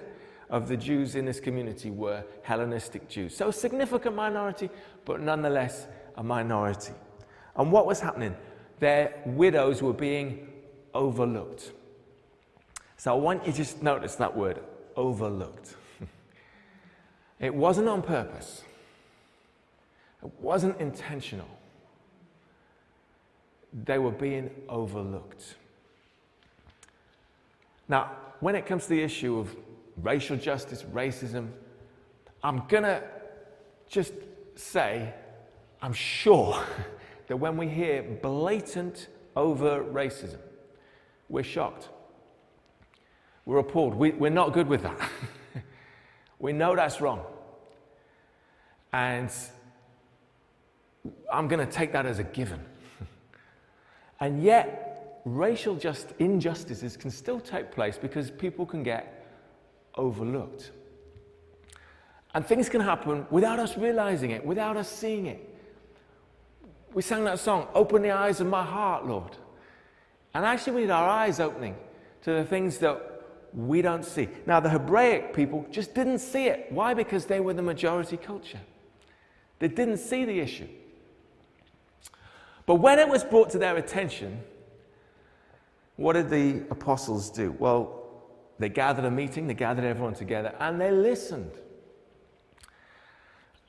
of 0.48 0.68
the 0.68 0.76
Jews 0.76 1.14
in 1.14 1.24
this 1.24 1.40
community 1.40 1.90
were 1.90 2.24
Hellenistic 2.42 3.08
Jews. 3.08 3.36
So, 3.36 3.48
a 3.48 3.52
significant 3.52 4.16
minority, 4.16 4.70
but 5.04 5.20
nonetheless 5.20 5.86
a 6.16 6.22
minority. 6.22 6.92
And 7.56 7.72
what 7.72 7.86
was 7.86 8.00
happening? 8.00 8.36
Their 8.78 9.14
widows 9.26 9.82
were 9.82 9.92
being 9.92 10.48
overlooked. 10.94 11.72
So, 12.96 13.12
I 13.12 13.14
want 13.14 13.46
you 13.46 13.52
to 13.52 13.58
just 13.58 13.82
notice 13.82 14.16
that 14.16 14.36
word 14.36 14.60
overlooked. 14.96 15.76
it 17.40 17.54
wasn't 17.54 17.88
on 17.88 18.02
purpose. 18.02 18.62
It 20.22 20.30
wasn't 20.40 20.78
intentional. 20.80 21.48
They 23.72 23.98
were 23.98 24.10
being 24.10 24.50
overlooked. 24.68 25.54
Now, 27.88 28.10
when 28.40 28.54
it 28.54 28.66
comes 28.66 28.84
to 28.84 28.90
the 28.90 29.02
issue 29.02 29.38
of 29.38 29.54
racial 30.02 30.36
justice, 30.36 30.82
racism, 30.92 31.48
I'm 32.42 32.66
going 32.68 32.84
to 32.84 33.02
just 33.88 34.12
say, 34.54 35.12
I'm 35.82 35.92
sure 35.92 36.62
that 37.30 37.36
when 37.36 37.56
we 37.56 37.68
hear 37.68 38.02
blatant 38.02 39.06
over 39.36 39.84
racism, 39.84 40.40
we're 41.28 41.44
shocked. 41.44 41.88
We're 43.44 43.58
appalled. 43.58 43.94
We, 43.94 44.10
we're 44.10 44.30
not 44.30 44.52
good 44.52 44.66
with 44.66 44.82
that. 44.82 44.98
we 46.40 46.52
know 46.52 46.74
that's 46.74 47.00
wrong. 47.00 47.24
And 48.92 49.30
I'm 51.32 51.46
going 51.46 51.64
to 51.64 51.72
take 51.72 51.92
that 51.92 52.04
as 52.04 52.18
a 52.18 52.24
given. 52.24 52.58
and 54.20 54.42
yet, 54.42 55.22
racial 55.24 55.76
just 55.76 56.08
injustices 56.18 56.96
can 56.96 57.12
still 57.12 57.38
take 57.38 57.70
place 57.70 57.96
because 57.96 58.28
people 58.28 58.66
can 58.66 58.82
get 58.82 59.24
overlooked. 59.94 60.72
And 62.34 62.44
things 62.44 62.68
can 62.68 62.80
happen 62.80 63.24
without 63.30 63.60
us 63.60 63.78
realizing 63.78 64.32
it, 64.32 64.44
without 64.44 64.76
us 64.76 64.90
seeing 64.90 65.26
it. 65.26 65.49
We 66.92 67.02
sang 67.02 67.24
that 67.24 67.38
song, 67.38 67.68
Open 67.74 68.02
the 68.02 68.10
Eyes 68.10 68.40
of 68.40 68.46
My 68.46 68.64
Heart, 68.64 69.06
Lord. 69.06 69.36
And 70.34 70.44
actually, 70.44 70.74
we 70.74 70.80
need 70.82 70.90
our 70.90 71.08
eyes 71.08 71.40
opening 71.40 71.76
to 72.22 72.32
the 72.32 72.44
things 72.44 72.78
that 72.78 73.00
we 73.52 73.82
don't 73.82 74.04
see. 74.04 74.28
Now, 74.46 74.60
the 74.60 74.68
Hebraic 74.68 75.34
people 75.34 75.66
just 75.70 75.94
didn't 75.94 76.18
see 76.18 76.46
it. 76.46 76.66
Why? 76.70 76.94
Because 76.94 77.26
they 77.26 77.40
were 77.40 77.54
the 77.54 77.62
majority 77.62 78.16
culture. 78.16 78.60
They 79.58 79.68
didn't 79.68 79.98
see 79.98 80.24
the 80.24 80.40
issue. 80.40 80.68
But 82.66 82.76
when 82.76 82.98
it 82.98 83.08
was 83.08 83.24
brought 83.24 83.50
to 83.50 83.58
their 83.58 83.76
attention, 83.76 84.42
what 85.96 86.14
did 86.14 86.30
the 86.30 86.62
apostles 86.70 87.30
do? 87.30 87.54
Well, 87.58 88.00
they 88.58 88.68
gathered 88.68 89.04
a 89.04 89.10
meeting, 89.10 89.46
they 89.46 89.54
gathered 89.54 89.84
everyone 89.84 90.14
together, 90.14 90.54
and 90.60 90.80
they 90.80 90.90
listened. 90.90 91.52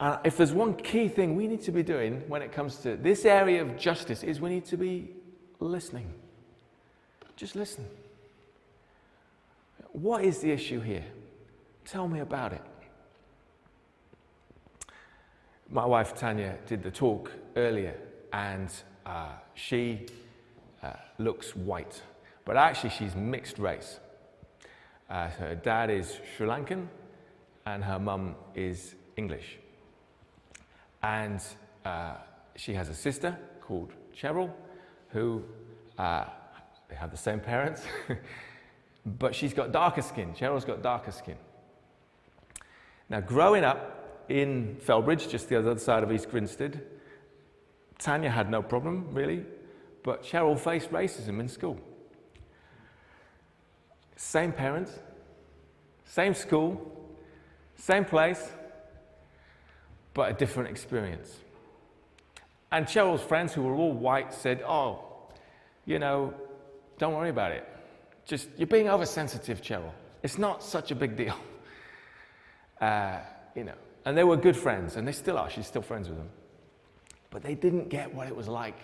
And 0.02 0.18
if 0.24 0.36
there's 0.36 0.52
one 0.52 0.74
key 0.74 1.08
thing 1.08 1.36
we 1.36 1.48
need 1.48 1.62
to 1.62 1.72
be 1.72 1.84
doing 1.84 2.24
when 2.28 2.42
it 2.42 2.52
comes 2.52 2.78
to 2.78 2.98
this 2.98 3.24
area 3.24 3.62
of 3.62 3.78
justice, 3.78 4.24
is 4.24 4.42
we 4.42 4.50
need 4.50 4.66
to 4.66 4.76
be 4.76 5.12
listening. 5.60 6.12
Just 7.36 7.56
listen. 7.56 7.86
What 9.92 10.24
is 10.24 10.40
the 10.40 10.52
issue 10.52 10.82
here? 10.82 11.06
Tell 11.86 12.08
me 12.08 12.20
about 12.20 12.54
it. 12.54 12.62
My 15.70 15.86
wife 15.86 16.16
Tanya 16.16 16.58
did 16.66 16.82
the 16.82 16.92
talk 16.92 17.32
earlier, 17.56 17.96
and 18.34 18.74
uh, 19.06 19.34
she 19.54 20.08
uh, 20.82 20.94
looks 21.20 21.56
white, 21.56 22.02
but 22.44 22.58
actually 22.58 22.90
she's 22.90 23.16
mixed 23.16 23.60
race. 23.60 24.00
Uh, 25.12 25.28
her 25.28 25.54
dad 25.54 25.92
is 25.92 26.18
Sri 26.36 26.48
Lankan 26.48 26.88
and 27.66 27.84
her 27.84 28.00
mum 28.00 28.36
is 28.56 28.96
English. 29.16 29.61
And 31.04 31.42
uh, 31.86 32.16
she 32.56 32.74
has 32.74 32.90
a 32.90 32.94
sister 32.94 33.38
called 33.62 33.94
Cheryl 34.16 34.52
who 35.10 35.44
uh, 35.98 36.26
they 36.90 36.96
have 36.96 37.12
the 37.12 37.18
same 37.18 37.40
parents, 37.40 37.84
but 39.06 39.36
she's 39.36 39.54
got 39.54 39.72
darker 39.72 40.02
skin. 40.02 40.34
Cheryl's 40.34 40.66
got 40.66 40.82
darker 40.82 41.12
skin. 41.12 41.38
Now, 43.10 43.20
growing 43.20 43.64
up 43.64 44.26
in 44.30 44.78
Felbridge, 44.86 45.30
just 45.30 45.50
the 45.50 45.58
other 45.58 45.78
side 45.78 46.04
of 46.04 46.12
East 46.12 46.30
Grinstead, 46.30 46.82
Tanya 48.00 48.30
had 48.30 48.50
no 48.50 48.62
problem, 48.62 49.08
really, 49.12 49.44
but 50.04 50.24
Cheryl 50.24 50.58
faced 50.58 50.92
racism 50.92 51.40
in 51.40 51.48
school. 51.48 51.78
Same 54.16 54.52
parents, 54.52 55.00
same 56.06 56.34
school, 56.34 56.80
same 57.76 58.06
place, 58.06 58.52
but 60.14 60.30
a 60.30 60.34
different 60.34 60.70
experience. 60.70 61.38
And 62.72 62.86
Cheryl's 62.86 63.22
friends, 63.22 63.54
who 63.54 63.64
were 63.64 63.74
all 63.74 63.92
white, 63.92 64.34
said, 64.34 64.62
Oh, 64.66 65.04
you 65.86 66.00
know, 66.00 66.34
don't 66.98 67.14
worry 67.14 67.30
about 67.30 67.52
it. 67.52 67.68
Just, 68.26 68.50
you're 68.58 68.68
being 68.68 68.88
oversensitive, 68.88 69.62
Cheryl. 69.62 69.92
It's 70.24 70.38
not 70.38 70.64
such 70.64 70.92
a 70.92 70.96
big 70.96 71.16
deal. 71.16 71.36
Uh, 72.80 73.20
you 73.56 73.64
know, 73.64 73.76
and 74.06 74.18
they 74.18 74.24
were 74.24 74.36
good 74.36 74.58
friends, 74.58 74.96
and 74.96 75.08
they 75.08 75.12
still 75.12 75.38
are. 75.38 75.48
She's 75.52 75.68
still 75.68 75.84
friends 75.84 76.10
with 76.10 76.18
them. 76.18 76.30
But 77.30 77.44
they 77.44 77.54
didn't 77.54 77.90
get 77.90 78.12
what 78.12 78.26
it 78.26 78.36
was 78.36 78.48
like 78.48 78.80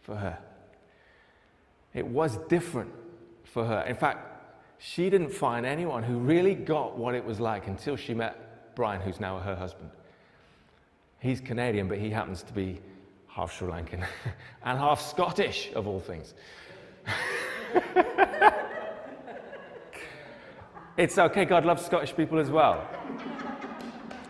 for 0.00 0.16
her. 0.16 0.38
It 1.92 2.06
was 2.06 2.38
different 2.48 2.90
for 3.44 3.66
her. 3.66 3.82
In 3.82 3.96
fact, 3.96 4.32
she 4.78 5.10
didn't 5.10 5.30
find 5.30 5.66
anyone 5.66 6.02
who 6.02 6.16
really 6.16 6.54
got 6.54 6.96
what 6.96 7.14
it 7.14 7.24
was 7.24 7.38
like 7.38 7.66
until 7.66 7.96
she 7.96 8.14
met 8.14 8.74
Brian, 8.74 9.02
who's 9.02 9.20
now 9.20 9.38
her 9.38 9.54
husband. 9.54 9.90
He's 11.22 11.40
Canadian, 11.40 11.86
but 11.86 11.98
he 11.98 12.10
happens 12.10 12.42
to 12.42 12.52
be 12.52 12.80
half 13.28 13.56
Sri 13.56 13.68
Lankan 13.68 14.04
and 14.64 14.76
half 14.76 15.00
Scottish, 15.00 15.70
of 15.76 15.86
all 15.86 16.00
things. 16.00 16.34
it's 20.96 21.16
okay, 21.18 21.44
God 21.44 21.64
loves 21.64 21.86
Scottish 21.86 22.16
people 22.16 22.40
as 22.40 22.50
well. 22.50 22.84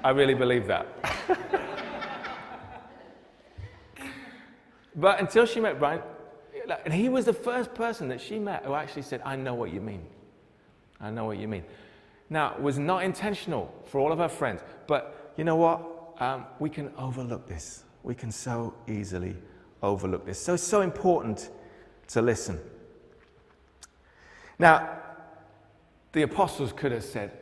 I 0.04 0.10
really 0.10 0.34
believe 0.34 0.66
that. 0.66 0.86
but 4.94 5.18
until 5.18 5.46
she 5.46 5.60
met 5.60 5.78
Brian, 5.78 6.02
and 6.84 6.92
he 6.92 7.08
was 7.08 7.24
the 7.24 7.32
first 7.32 7.72
person 7.72 8.08
that 8.08 8.20
she 8.20 8.38
met 8.38 8.66
who 8.66 8.74
actually 8.74 9.00
said, 9.00 9.22
I 9.24 9.34
know 9.34 9.54
what 9.54 9.72
you 9.72 9.80
mean. 9.80 10.04
I 11.00 11.08
know 11.10 11.24
what 11.24 11.38
you 11.38 11.48
mean. 11.48 11.64
Now, 12.28 12.52
it 12.52 12.60
was 12.60 12.78
not 12.78 13.02
intentional 13.02 13.74
for 13.86 13.98
all 13.98 14.12
of 14.12 14.18
her 14.18 14.28
friends, 14.28 14.60
but 14.86 15.32
you 15.38 15.44
know 15.44 15.56
what? 15.56 15.91
Um, 16.22 16.46
we 16.60 16.70
can 16.70 16.92
overlook 16.96 17.48
this. 17.48 17.82
We 18.04 18.14
can 18.14 18.30
so 18.30 18.74
easily 18.86 19.34
overlook 19.82 20.24
this. 20.24 20.40
So 20.40 20.54
it's 20.54 20.62
so 20.62 20.82
important 20.82 21.50
to 22.08 22.22
listen. 22.22 22.60
Now, 24.56 25.00
the 26.12 26.22
apostles 26.22 26.72
could 26.72 26.92
have 26.92 27.02
said, 27.02 27.32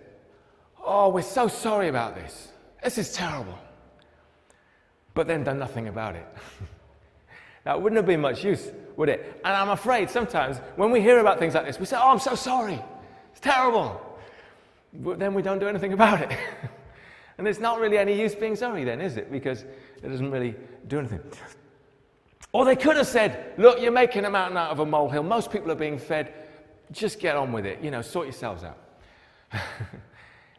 Oh, 0.83 1.11
we're 1.11 1.21
so 1.21 1.47
sorry 1.47 1.89
about 1.89 2.15
this. 2.15 2.49
This 2.83 2.97
is 2.97 3.13
terrible. 3.13 3.59
But 5.13 5.27
then 5.27 5.45
done 5.45 5.59
nothing 5.59 5.89
about 5.89 6.17
it. 6.17 6.27
now, 7.67 7.77
it 7.77 7.83
wouldn't 7.83 7.99
have 7.99 8.07
been 8.07 8.23
much 8.23 8.43
use, 8.43 8.71
would 8.97 9.11
it? 9.11 9.43
And 9.45 9.55
I'm 9.55 9.69
afraid 9.69 10.09
sometimes 10.09 10.57
when 10.77 10.91
we 10.91 11.03
hear 11.03 11.19
about 11.19 11.39
things 11.39 11.53
like 11.53 11.67
this, 11.67 11.79
we 11.79 11.85
say, 11.85 11.99
Oh, 11.99 12.13
I'm 12.13 12.19
so 12.19 12.35
sorry. 12.35 12.83
It's 13.33 13.41
terrible. 13.41 14.01
But 14.95 15.19
then 15.19 15.35
we 15.35 15.43
don't 15.43 15.59
do 15.59 15.69
anything 15.69 15.93
about 15.93 16.23
it. 16.23 16.31
and 17.41 17.49
it's 17.49 17.59
not 17.59 17.81
really 17.81 17.97
any 17.97 18.21
use 18.21 18.35
being 18.35 18.55
sorry, 18.55 18.85
then, 18.85 19.01
is 19.01 19.17
it? 19.17 19.33
Because 19.33 19.63
it 20.03 20.09
doesn't 20.11 20.31
really 20.31 20.55
do 20.89 20.99
anything. 20.99 21.21
Or 22.53 22.67
they 22.67 22.77
could 22.77 22.99
have 22.99 23.07
said, 23.07 23.55
Look, 23.57 23.81
you're 23.81 23.91
making 23.91 24.27
a 24.27 24.31
mountain 24.31 24.59
out 24.59 24.71
of 24.71 24.81
a 24.81 24.85
molehill. 24.85 25.23
Most 25.23 25.51
people 25.51 25.73
are 25.73 25.75
being 25.75 25.99
fed. 25.99 26.35
Just 26.93 27.19
get 27.19 27.37
on 27.37 27.51
with 27.51 27.65
it. 27.65 27.81
You 27.81 27.91
know, 27.91 28.03
sort 28.03 28.27
yourselves 28.27 28.63
out. 28.63 28.77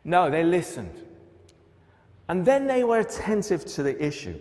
no, 0.04 0.32
they 0.32 0.44
listened. 0.44 1.06
And 2.28 2.44
then 2.44 2.66
they 2.66 2.84
were 2.84 2.98
attentive 2.98 3.64
to 3.76 3.84
the 3.84 4.04
issue. 4.04 4.40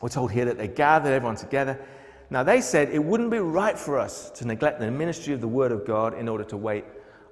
We're 0.00 0.08
told 0.08 0.32
here 0.32 0.46
that 0.46 0.58
they 0.58 0.66
gathered 0.66 1.12
everyone 1.12 1.36
together. 1.36 1.80
Now, 2.28 2.42
they 2.42 2.60
said 2.60 2.88
it 2.90 3.04
wouldn't 3.04 3.30
be 3.30 3.38
right 3.38 3.78
for 3.78 4.00
us 4.00 4.30
to 4.30 4.48
neglect 4.48 4.80
the 4.80 4.90
ministry 4.90 5.32
of 5.32 5.40
the 5.40 5.46
Word 5.46 5.70
of 5.70 5.86
God 5.86 6.18
in 6.18 6.28
order 6.28 6.42
to 6.42 6.56
wait 6.56 6.86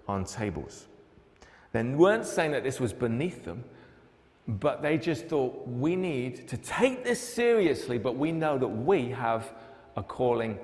on 0.07 0.25
tables. 0.25 0.87
They 1.73 1.83
weren't 1.83 2.27
saying 2.27 2.53
that 2.53 2.63
this 2.63 2.79
was 2.79 2.93
beneath 2.93 3.45
them, 3.45 3.65
but 4.49 4.83
they 4.83 4.99
just 4.99 5.27
thought 5.27 5.67
we 5.67 5.97
need 5.97 6.49
to 6.49 6.57
take 6.57 7.05
this 7.05 7.21
seriously, 7.21 7.99
but 7.99 8.17
we 8.17 8.33
know 8.33 8.59
that 8.59 8.69
we 8.69 9.09
have 9.11 9.53
a 9.97 10.03
calling 10.03 10.59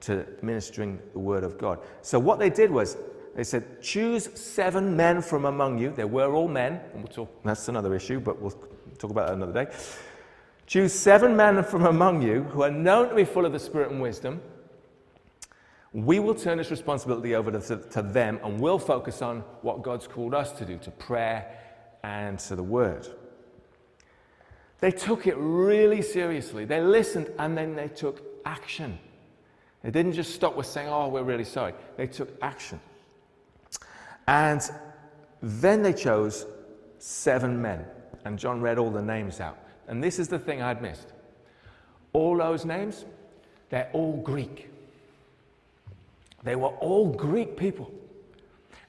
to 0.00 0.26
ministering 0.42 0.98
the 1.12 1.18
word 1.18 1.44
of 1.44 1.58
God. 1.58 1.78
So 2.02 2.18
what 2.18 2.38
they 2.38 2.50
did 2.50 2.70
was 2.70 2.96
they 3.34 3.44
said, 3.44 3.80
choose 3.80 4.28
seven 4.38 4.94
men 4.94 5.22
from 5.22 5.46
among 5.46 5.78
you. 5.78 5.90
They 5.90 6.04
were 6.04 6.34
all 6.34 6.48
men, 6.48 6.80
and 6.92 7.02
we'll 7.02 7.12
talk, 7.12 7.42
that's 7.44 7.68
another 7.68 7.94
issue, 7.94 8.20
but 8.20 8.40
we'll 8.40 8.54
talk 8.98 9.10
about 9.10 9.28
that 9.28 9.34
another 9.34 9.64
day. 9.64 9.72
Choose 10.66 10.92
seven 10.92 11.34
men 11.34 11.62
from 11.64 11.86
among 11.86 12.22
you 12.22 12.42
who 12.44 12.62
are 12.62 12.70
known 12.70 13.08
to 13.08 13.14
be 13.14 13.24
full 13.24 13.46
of 13.46 13.52
the 13.52 13.58
Spirit 13.58 13.90
and 13.90 14.02
wisdom. 14.02 14.42
We 15.92 16.18
will 16.18 16.34
turn 16.34 16.58
this 16.58 16.70
responsibility 16.70 17.34
over 17.34 17.50
to, 17.50 17.76
to 17.76 18.02
them 18.02 18.40
and 18.42 18.58
we'll 18.58 18.78
focus 18.78 19.20
on 19.20 19.40
what 19.60 19.82
God's 19.82 20.06
called 20.06 20.34
us 20.34 20.52
to 20.52 20.64
do, 20.64 20.78
to 20.78 20.90
prayer 20.90 21.58
and 22.02 22.38
to 22.40 22.56
the 22.56 22.62
Word. 22.62 23.06
They 24.82 24.90
took 24.90 25.28
it 25.28 25.36
really 25.38 26.02
seriously. 26.02 26.64
They 26.64 26.80
listened 26.80 27.30
and 27.38 27.56
then 27.56 27.76
they 27.76 27.86
took 27.86 28.20
action. 28.44 28.98
They 29.84 29.92
didn't 29.92 30.14
just 30.14 30.34
stop 30.34 30.56
with 30.56 30.66
saying, 30.66 30.88
Oh, 30.88 31.06
we're 31.06 31.22
really 31.22 31.44
sorry. 31.44 31.72
They 31.96 32.08
took 32.08 32.36
action. 32.42 32.80
And 34.26 34.60
then 35.40 35.82
they 35.82 35.92
chose 35.92 36.46
seven 36.98 37.62
men. 37.62 37.84
And 38.24 38.36
John 38.36 38.60
read 38.60 38.76
all 38.76 38.90
the 38.90 39.00
names 39.00 39.38
out. 39.38 39.56
And 39.86 40.02
this 40.02 40.18
is 40.18 40.26
the 40.26 40.38
thing 40.40 40.62
I'd 40.62 40.82
missed. 40.82 41.12
All 42.12 42.36
those 42.36 42.64
names, 42.64 43.04
they're 43.70 43.88
all 43.92 44.16
Greek. 44.16 44.68
They 46.42 46.56
were 46.56 46.70
all 46.80 47.06
Greek 47.06 47.56
people. 47.56 47.88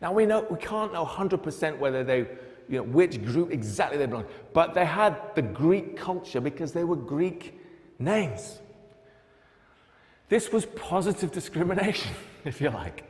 Now 0.02 0.12
we 0.12 0.26
know 0.26 0.48
we 0.50 0.58
can't 0.58 0.92
know 0.92 1.06
100% 1.06 1.78
whether 1.78 2.04
they 2.04 2.26
you 2.70 2.78
know, 2.78 2.84
which 2.84 3.24
group 3.24 3.52
exactly 3.52 3.98
they 3.98 4.06
belonged. 4.06 4.28
But 4.54 4.74
they 4.74 4.86
had 4.86 5.36
the 5.36 5.42
Greek 5.42 5.98
culture 5.98 6.42
because 6.42 6.72
they 6.72 6.84
were 6.84 6.96
Greek 6.96 7.60
names. 8.00 8.60
This 10.30 10.52
was 10.52 10.66
positive 10.66 11.32
discrimination, 11.32 12.12
if 12.46 12.62
you 12.62 12.70
like. 12.70 13.04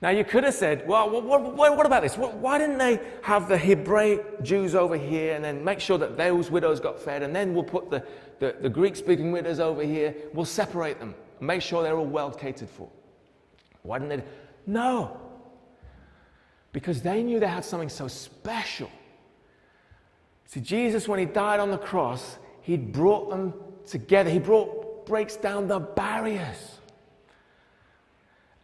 Now, 0.00 0.10
you 0.10 0.24
could 0.24 0.42
have 0.42 0.54
said, 0.54 0.88
well, 0.88 1.08
what, 1.08 1.24
what, 1.54 1.76
what 1.76 1.86
about 1.86 2.02
this? 2.02 2.16
Why 2.16 2.58
didn't 2.58 2.78
they 2.78 3.00
have 3.22 3.48
the 3.48 3.56
Hebraic 3.56 4.42
Jews 4.42 4.74
over 4.74 4.96
here 4.96 5.36
and 5.36 5.44
then 5.44 5.62
make 5.62 5.78
sure 5.78 5.96
that 5.98 6.16
those 6.16 6.50
widows 6.50 6.80
got 6.80 6.98
fed, 6.98 7.22
and 7.22 7.34
then 7.34 7.54
we'll 7.54 7.62
put 7.62 7.88
the, 7.88 8.04
the, 8.40 8.56
the 8.60 8.68
Greek 8.68 8.96
speaking 8.96 9.30
widows 9.30 9.60
over 9.60 9.84
here, 9.84 10.12
we'll 10.34 10.44
separate 10.44 10.98
them, 10.98 11.14
and 11.38 11.46
make 11.46 11.62
sure 11.62 11.84
they're 11.84 11.96
all 11.96 12.04
well 12.04 12.32
catered 12.32 12.68
for? 12.68 12.88
Why 13.82 14.00
didn't 14.00 14.18
they? 14.18 14.24
No 14.66 15.21
because 16.72 17.02
they 17.02 17.22
knew 17.22 17.38
they 17.38 17.46
had 17.46 17.64
something 17.64 17.88
so 17.88 18.08
special. 18.08 18.90
See, 20.46 20.60
Jesus, 20.60 21.06
when 21.08 21.18
he 21.18 21.24
died 21.24 21.60
on 21.60 21.70
the 21.70 21.78
cross, 21.78 22.38
he 22.62 22.76
brought 22.76 23.30
them 23.30 23.54
together. 23.86 24.30
He 24.30 24.38
brought, 24.38 25.06
breaks 25.06 25.36
down 25.36 25.68
the 25.68 25.78
barriers. 25.78 26.78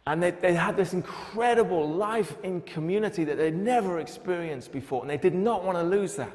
And 0.07 0.23
they, 0.23 0.31
they 0.31 0.53
had 0.53 0.75
this 0.75 0.93
incredible 0.93 1.87
life 1.87 2.35
in 2.43 2.61
community 2.61 3.23
that 3.25 3.37
they'd 3.37 3.55
never 3.55 3.99
experienced 3.99 4.71
before, 4.71 5.01
and 5.01 5.09
they 5.09 5.17
did 5.17 5.35
not 5.35 5.63
want 5.63 5.77
to 5.77 5.83
lose 5.83 6.15
that. 6.15 6.31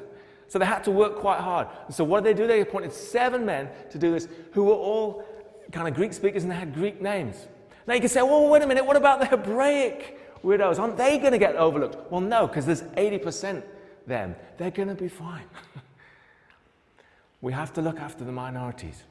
So 0.47 0.59
they 0.59 0.65
had 0.65 0.83
to 0.85 0.91
work 0.91 1.17
quite 1.17 1.39
hard. 1.39 1.67
And 1.85 1.93
so 1.93 2.03
what 2.03 2.23
did 2.23 2.35
they 2.35 2.41
do? 2.41 2.47
They 2.47 2.61
appointed 2.61 2.93
seven 2.93 3.45
men 3.45 3.67
to 3.89 3.97
do 3.97 4.11
this 4.11 4.27
who 4.51 4.65
were 4.65 4.73
all 4.73 5.25
kind 5.71 5.87
of 5.87 5.95
Greek 5.95 6.13
speakers 6.13 6.43
and 6.43 6.51
they 6.51 6.55
had 6.55 6.73
Greek 6.73 7.01
names. 7.01 7.47
Now 7.87 7.95
you 7.95 7.99
can 7.99 8.09
say, 8.09 8.21
well, 8.21 8.47
wait 8.47 8.61
a 8.61 8.67
minute, 8.67 8.85
what 8.85 8.95
about 8.95 9.19
the 9.19 9.25
Hebraic 9.25 10.19
widows, 10.43 10.79
aren't 10.79 10.97
they 10.97 11.17
going 11.17 11.31
to 11.31 11.37
get 11.37 11.55
overlooked? 11.55 12.11
Well, 12.11 12.21
no, 12.21 12.47
because 12.47 12.65
there's 12.65 12.83
80% 12.83 13.63
them. 14.07 14.35
They're 14.57 14.71
going 14.71 14.89
to 14.89 14.95
be 14.95 15.07
fine. 15.07 15.45
we 17.41 17.53
have 17.53 17.73
to 17.73 17.81
look 17.81 17.99
after 17.99 18.23
the 18.23 18.31
minorities. 18.31 19.03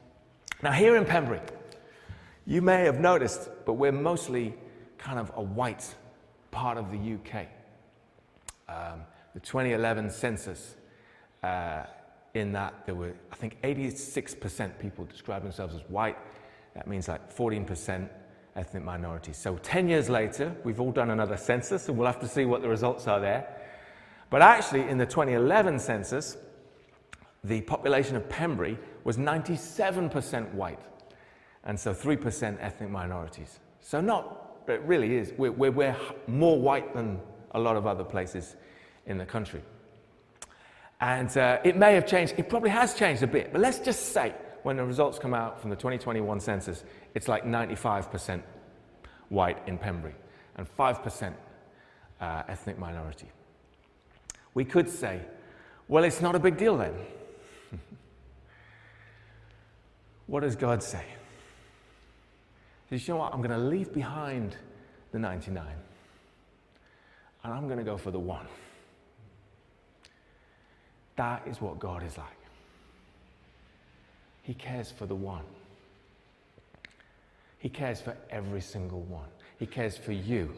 Now, 0.61 0.71
here 0.71 0.95
in 0.95 1.05
Pembury, 1.05 1.41
you 2.45 2.61
may 2.61 2.83
have 2.85 2.99
noticed, 2.99 3.49
but 3.65 3.73
we're 3.73 3.91
mostly 3.91 4.53
kind 4.97 5.19
of 5.19 5.31
a 5.35 5.41
white 5.41 5.93
part 6.51 6.77
of 6.77 6.91
the 6.91 6.97
UK. 6.97 7.47
Um, 8.67 9.01
the 9.33 9.39
2011 9.41 10.09
census, 10.09 10.75
uh, 11.43 11.83
in 12.33 12.51
that 12.53 12.85
there 12.85 12.95
were, 12.95 13.13
I 13.31 13.35
think, 13.35 13.61
86% 13.61 14.79
people 14.79 15.05
describe 15.05 15.43
themselves 15.43 15.75
as 15.75 15.81
white. 15.89 16.17
That 16.73 16.87
means 16.87 17.07
like 17.07 17.35
14% 17.35 18.09
ethnic 18.55 18.83
minorities. 18.83 19.37
So 19.37 19.57
10 19.57 19.89
years 19.89 20.09
later, 20.09 20.55
we've 20.63 20.79
all 20.79 20.91
done 20.91 21.09
another 21.09 21.37
census, 21.37 21.87
and 21.87 21.97
we'll 21.97 22.07
have 22.07 22.19
to 22.21 22.27
see 22.27 22.45
what 22.45 22.61
the 22.61 22.69
results 22.69 23.07
are 23.07 23.19
there. 23.19 23.47
But 24.29 24.41
actually, 24.41 24.87
in 24.87 24.97
the 24.97 25.05
2011 25.05 25.79
census, 25.79 26.37
the 27.43 27.61
population 27.61 28.15
of 28.15 28.27
Pembury 28.29 28.77
was 29.03 29.17
97% 29.17 30.53
white, 30.53 30.79
and 31.63 31.79
so 31.79 31.93
3% 31.93 32.57
ethnic 32.59 32.89
minorities. 32.89 33.59
So, 33.81 34.01
not, 34.01 34.65
but 34.65 34.73
it 34.73 34.81
really 34.81 35.15
is. 35.15 35.33
We're, 35.37 35.51
we're, 35.51 35.71
we're 35.71 35.95
more 36.27 36.59
white 36.59 36.93
than 36.93 37.19
a 37.51 37.59
lot 37.59 37.75
of 37.75 37.85
other 37.85 38.03
places 38.03 38.55
in 39.05 39.17
the 39.17 39.25
country. 39.25 39.61
And 41.01 41.35
uh, 41.37 41.59
it 41.63 41.75
may 41.75 41.93
have 41.93 42.07
changed, 42.07 42.35
it 42.37 42.49
probably 42.49 42.69
has 42.69 42.93
changed 42.93 43.21
a 43.21 43.27
bit, 43.27 43.51
but 43.51 43.61
let's 43.61 43.79
just 43.79 44.13
say 44.13 44.33
when 44.65 44.77
the 44.77 44.83
results 44.83 45.19
come 45.19 45.35
out 45.35 45.61
from 45.61 45.69
the 45.69 45.75
2021 45.75 46.39
census, 46.39 46.83
it's 47.13 47.27
like 47.27 47.45
95% 47.45 48.41
white 49.29 49.59
in 49.67 49.77
Pembury 49.77 50.15
and 50.55 50.67
5% 50.75 51.33
uh, 52.19 52.43
ethnic 52.47 52.79
minority. 52.79 53.29
We 54.55 54.65
could 54.65 54.89
say, 54.89 55.21
well, 55.87 56.03
it's 56.03 56.19
not 56.19 56.33
a 56.33 56.39
big 56.39 56.57
deal 56.57 56.77
then. 56.77 56.95
what 60.25 60.39
does 60.39 60.55
God 60.55 60.81
say? 60.81 61.05
He 62.89 62.97
says, 62.97 63.07
you 63.07 63.13
know 63.13 63.19
what? 63.19 63.35
I'm 63.35 63.43
going 63.43 63.51
to 63.51 63.67
leave 63.67 63.93
behind 63.93 64.57
the 65.11 65.19
99 65.19 65.63
and 67.43 67.53
I'm 67.53 67.67
going 67.67 67.77
to 67.77 67.85
go 67.85 67.97
for 67.97 68.09
the 68.09 68.19
one. 68.19 68.47
That 71.17 71.43
is 71.47 71.61
what 71.61 71.77
God 71.77 72.01
is 72.01 72.17
like. 72.17 72.44
He 74.45 74.53
cares 74.53 74.91
for 74.91 75.07
the 75.07 75.15
one. 75.15 75.43
He 77.57 77.67
cares 77.67 77.99
for 77.99 78.15
every 78.29 78.61
single 78.61 79.01
one. 79.01 79.25
He 79.57 79.65
cares 79.65 79.97
for 79.97 80.11
you. 80.11 80.53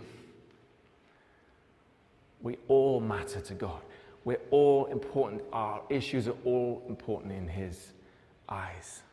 We 2.42 2.58
all 2.68 3.00
matter 3.00 3.40
to 3.40 3.54
God. 3.54 3.80
We're 4.26 4.42
all 4.52 4.88
important. 4.88 5.42
Our 5.54 5.82
issues 5.90 6.28
are 6.28 6.36
all 6.44 6.84
important 6.90 7.32
in 7.32 7.48
His 7.48 7.94
eyes. 8.50 9.04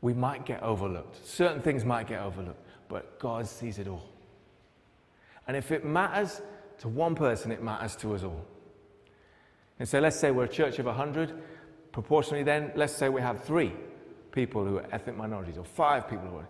We 0.00 0.14
might 0.14 0.46
get 0.46 0.62
overlooked. 0.62 1.26
Certain 1.26 1.60
things 1.60 1.84
might 1.84 2.06
get 2.06 2.20
overlooked, 2.20 2.64
but 2.88 3.18
God 3.18 3.48
sees 3.48 3.80
it 3.80 3.88
all. 3.88 4.08
And 5.48 5.56
if 5.56 5.72
it 5.72 5.84
matters 5.84 6.40
to 6.78 6.88
one 6.88 7.16
person, 7.16 7.50
it 7.50 7.64
matters 7.64 7.96
to 7.96 8.14
us 8.14 8.22
all. 8.22 8.44
And 9.80 9.88
so 9.88 9.98
let's 9.98 10.20
say 10.20 10.30
we're 10.30 10.44
a 10.44 10.48
church 10.48 10.78
of 10.78 10.86
100. 10.86 11.32
Proportionally, 11.92 12.42
then, 12.42 12.72
let's 12.74 12.94
say 12.94 13.08
we 13.08 13.20
have 13.20 13.44
three 13.44 13.72
people 14.32 14.64
who 14.64 14.78
are 14.78 14.86
ethnic 14.90 15.16
minorities 15.16 15.58
or 15.58 15.64
five 15.64 16.08
people 16.08 16.26
who 16.26 16.36
are. 16.38 16.48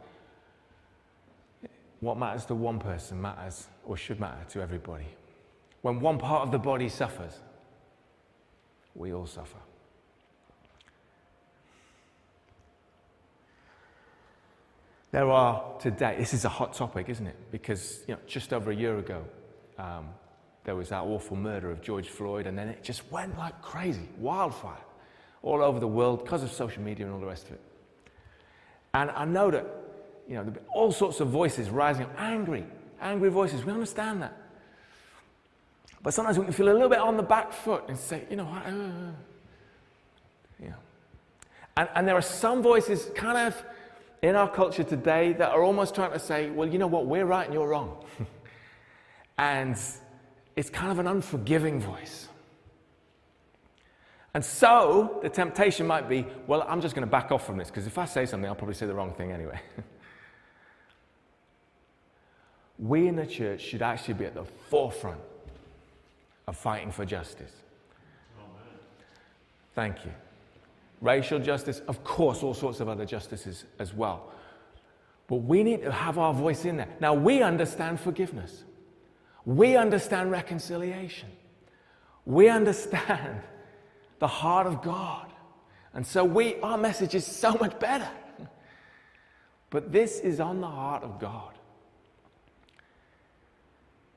What 2.00 2.18
matters 2.18 2.44
to 2.46 2.54
one 2.54 2.78
person 2.78 3.20
matters 3.20 3.66
or 3.84 3.96
should 3.96 4.18
matter 4.18 4.44
to 4.50 4.62
everybody. 4.62 5.06
When 5.82 6.00
one 6.00 6.18
part 6.18 6.42
of 6.42 6.52
the 6.52 6.58
body 6.58 6.88
suffers, 6.88 7.40
we 8.94 9.12
all 9.12 9.26
suffer. 9.26 9.58
There 15.10 15.30
are 15.30 15.62
today, 15.78 16.16
this 16.18 16.32
is 16.32 16.44
a 16.44 16.48
hot 16.48 16.72
topic, 16.72 17.08
isn't 17.08 17.26
it? 17.26 17.36
Because 17.50 18.00
you 18.08 18.14
know, 18.14 18.20
just 18.26 18.52
over 18.52 18.70
a 18.70 18.74
year 18.74 18.96
ago, 18.98 19.24
um, 19.78 20.06
there 20.64 20.74
was 20.74 20.88
that 20.88 21.02
awful 21.02 21.36
murder 21.36 21.70
of 21.70 21.82
George 21.82 22.08
Floyd, 22.08 22.46
and 22.46 22.56
then 22.56 22.68
it 22.68 22.82
just 22.82 23.10
went 23.10 23.36
like 23.36 23.60
crazy, 23.60 24.08
wildfire, 24.18 24.80
all 25.42 25.62
over 25.62 25.80
the 25.80 25.88
world 25.88 26.24
because 26.24 26.42
of 26.42 26.52
social 26.52 26.82
media 26.82 27.04
and 27.04 27.14
all 27.14 27.20
the 27.20 27.26
rest 27.26 27.46
of 27.46 27.52
it. 27.52 27.60
And 28.94 29.10
I 29.10 29.24
know 29.24 29.50
that, 29.50 29.66
you 30.28 30.34
know, 30.34 30.52
all 30.72 30.92
sorts 30.92 31.20
of 31.20 31.28
voices 31.28 31.70
rising 31.70 32.04
up, 32.04 32.12
angry, 32.18 32.64
angry 33.00 33.30
voices. 33.30 33.64
We 33.64 33.72
understand 33.72 34.22
that. 34.22 34.36
But 36.02 36.14
sometimes 36.14 36.38
we 36.38 36.44
can 36.44 36.52
feel 36.52 36.68
a 36.68 36.74
little 36.74 36.88
bit 36.88 36.98
on 36.98 37.16
the 37.16 37.22
back 37.22 37.52
foot 37.52 37.84
and 37.88 37.96
say, 37.96 38.24
you 38.28 38.36
know 38.36 38.44
what, 38.44 38.66
uh, 38.66 39.12
yeah. 40.62 40.72
And, 41.76 41.88
and 41.94 42.08
there 42.08 42.16
are 42.16 42.22
some 42.22 42.62
voices 42.62 43.10
kind 43.14 43.38
of 43.38 43.64
in 44.20 44.36
our 44.36 44.48
culture 44.48 44.84
today 44.84 45.32
that 45.34 45.50
are 45.50 45.62
almost 45.62 45.94
trying 45.94 46.12
to 46.12 46.18
say, 46.18 46.50
well, 46.50 46.68
you 46.68 46.78
know 46.78 46.86
what, 46.86 47.06
we're 47.06 47.24
right 47.24 47.44
and 47.44 47.54
you're 47.54 47.68
wrong. 47.68 48.04
and 49.38 49.76
it's 50.56 50.70
kind 50.70 50.92
of 50.92 50.98
an 50.98 51.06
unforgiving 51.06 51.80
voice. 51.80 52.28
And 54.34 54.44
so 54.44 55.18
the 55.22 55.28
temptation 55.28 55.86
might 55.86 56.08
be, 56.08 56.26
well, 56.46 56.64
I'm 56.66 56.80
just 56.80 56.94
going 56.94 57.06
to 57.06 57.10
back 57.10 57.30
off 57.30 57.44
from 57.44 57.58
this 57.58 57.68
because 57.68 57.86
if 57.86 57.98
I 57.98 58.06
say 58.06 58.24
something, 58.24 58.48
I'll 58.48 58.54
probably 58.54 58.74
say 58.74 58.86
the 58.86 58.94
wrong 58.94 59.12
thing 59.12 59.30
anyway. 59.30 59.60
we 62.78 63.08
in 63.08 63.16
the 63.16 63.26
church 63.26 63.60
should 63.60 63.82
actually 63.82 64.14
be 64.14 64.24
at 64.24 64.34
the 64.34 64.44
forefront 64.44 65.20
of 66.46 66.56
fighting 66.56 66.90
for 66.90 67.04
justice. 67.04 67.52
Amen. 68.38 68.78
Thank 69.74 70.04
you 70.06 70.12
racial 71.02 71.40
justice, 71.40 71.82
of 71.88 72.02
course, 72.04 72.42
all 72.42 72.54
sorts 72.54 72.80
of 72.80 72.88
other 72.88 73.04
justices 73.04 73.64
as 73.78 73.92
well. 73.92 74.30
But 75.26 75.36
we 75.36 75.62
need 75.62 75.82
to 75.82 75.92
have 75.92 76.16
our 76.16 76.32
voice 76.32 76.64
in 76.64 76.76
there. 76.78 76.88
Now, 77.00 77.12
we 77.12 77.42
understand 77.42 78.00
forgiveness, 78.00 78.64
we 79.44 79.76
understand 79.76 80.30
reconciliation, 80.30 81.28
we 82.24 82.48
understand 82.48 83.40
the 84.22 84.28
heart 84.28 84.68
of 84.68 84.82
God. 84.82 85.26
And 85.94 86.06
so 86.06 86.22
we, 86.22 86.54
our 86.60 86.78
message 86.78 87.16
is 87.16 87.26
so 87.26 87.54
much 87.54 87.76
better. 87.80 88.08
But 89.68 89.90
this 89.90 90.20
is 90.20 90.38
on 90.38 90.60
the 90.60 90.68
heart 90.68 91.02
of 91.02 91.18
God. 91.18 91.52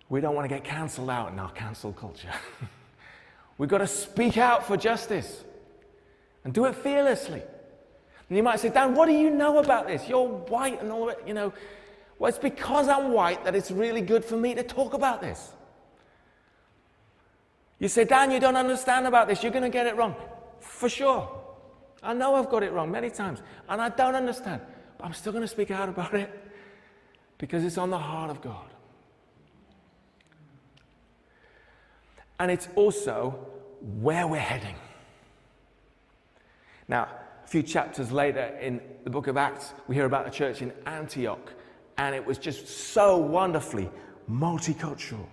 We 0.08 0.22
don't 0.22 0.36
want 0.36 0.48
to 0.48 0.56
get 0.56 0.64
cancelled 0.64 1.10
out 1.10 1.32
in 1.34 1.40
our 1.40 1.50
cancel 1.54 1.92
culture. 1.92 2.30
We've 3.58 3.68
got 3.68 3.80
to 3.80 3.88
speak 3.88 4.38
out 4.38 4.68
for 4.68 4.78
justice 4.78 5.44
and 6.44 6.54
do 6.54 6.66
it 6.66 6.76
fearlessly. 6.76 7.42
And 8.30 8.38
you 8.38 8.44
might 8.44 8.60
say, 8.60 8.70
Dan, 8.70 8.94
what 8.94 9.08
do 9.08 9.14
you 9.14 9.32
know 9.32 9.58
about 9.58 9.88
this? 9.88 10.08
You're 10.08 10.28
white 10.28 10.84
and 10.84 10.92
all 10.92 11.08
that, 11.08 11.28
you 11.28 11.34
know. 11.34 11.52
Well, 12.20 12.30
it's 12.30 12.38
because 12.38 12.90
I'm 12.90 13.12
white 13.12 13.44
that 13.44 13.56
it's 13.56 13.72
really 13.72 14.02
good 14.02 14.24
for 14.24 14.38
me 14.38 14.54
to 14.54 14.62
talk 14.62 14.94
about 14.94 15.20
this. 15.20 15.50
You 17.80 17.88
say, 17.88 18.06
Dan, 18.06 18.32
you 18.32 18.40
don't 18.40 18.56
understand 18.56 19.06
about 19.06 19.28
this. 19.28 19.44
You're 19.44 19.52
going 19.52 19.64
to 19.64 19.70
get 19.70 19.86
it 19.86 19.96
wrong. 19.96 20.16
For 20.60 20.90
sure. 20.90 21.30
I 22.02 22.14
know 22.14 22.36
I've 22.36 22.50
got 22.50 22.64
it 22.64 22.72
wrong 22.72 22.92
many 22.92 23.10
times, 23.10 23.42
and 23.68 23.82
I 23.82 23.90
don't 23.90 24.16
understand. 24.16 24.62
But 24.98 25.06
I'm 25.06 25.14
still 25.14 25.32
going 25.32 25.44
to 25.44 25.48
speak 25.48 25.72
out 25.72 25.90
about 25.90 26.14
it 26.14 26.32
because 27.38 27.64
it's 27.64 27.78
on 27.78 27.90
the 27.90 27.98
heart 27.98 28.30
of 28.30 28.42
God. 28.42 28.68
And 32.40 32.52
it's 32.52 32.68
also 32.76 33.48
where 34.02 34.28
we're 34.28 34.40
heading. 34.40 34.76
Now, 36.88 37.08
a 37.44 37.48
few 37.48 37.64
chapters 37.64 38.12
later 38.12 38.58
in 38.62 38.82
the 39.04 39.10
book 39.10 39.28
of 39.28 39.38
Acts, 39.38 39.74
we 39.88 39.96
hear 39.96 40.06
about 40.06 40.28
a 40.28 40.32
church 40.32 40.62
in 40.62 40.72
Antioch, 40.86 41.54
and 41.98 42.16
it 42.16 42.26
was 42.26 42.38
just 42.38 42.68
so 42.68 43.18
wonderfully 43.18 43.90
multicultural. 44.30 45.26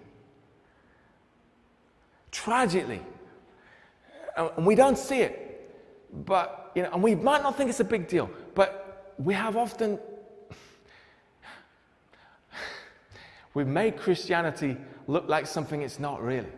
Tragically, 2.33 3.03
and 4.37 4.67
we 4.67 4.75
don't 4.75 4.99
see 4.99 5.21
it, 5.21 5.53
but, 6.13 6.73
you 6.75 6.83
know, 6.83 6.91
and 6.93 7.03
we 7.03 7.15
might 7.15 7.43
not 7.43 7.57
think 7.57 7.71
it's 7.71 7.81
a 7.81 7.85
big 7.85 8.09
deal, 8.09 8.31
but 8.55 9.15
we 9.19 9.35
have 9.35 9.57
often, 9.57 9.99
we've 13.55 13.67
made 13.67 13.97
Christianity 13.97 14.77
look 15.07 15.29
like 15.29 15.47
something 15.47 15.83
it's 15.83 15.99
not 15.99 16.23
really. 16.23 16.49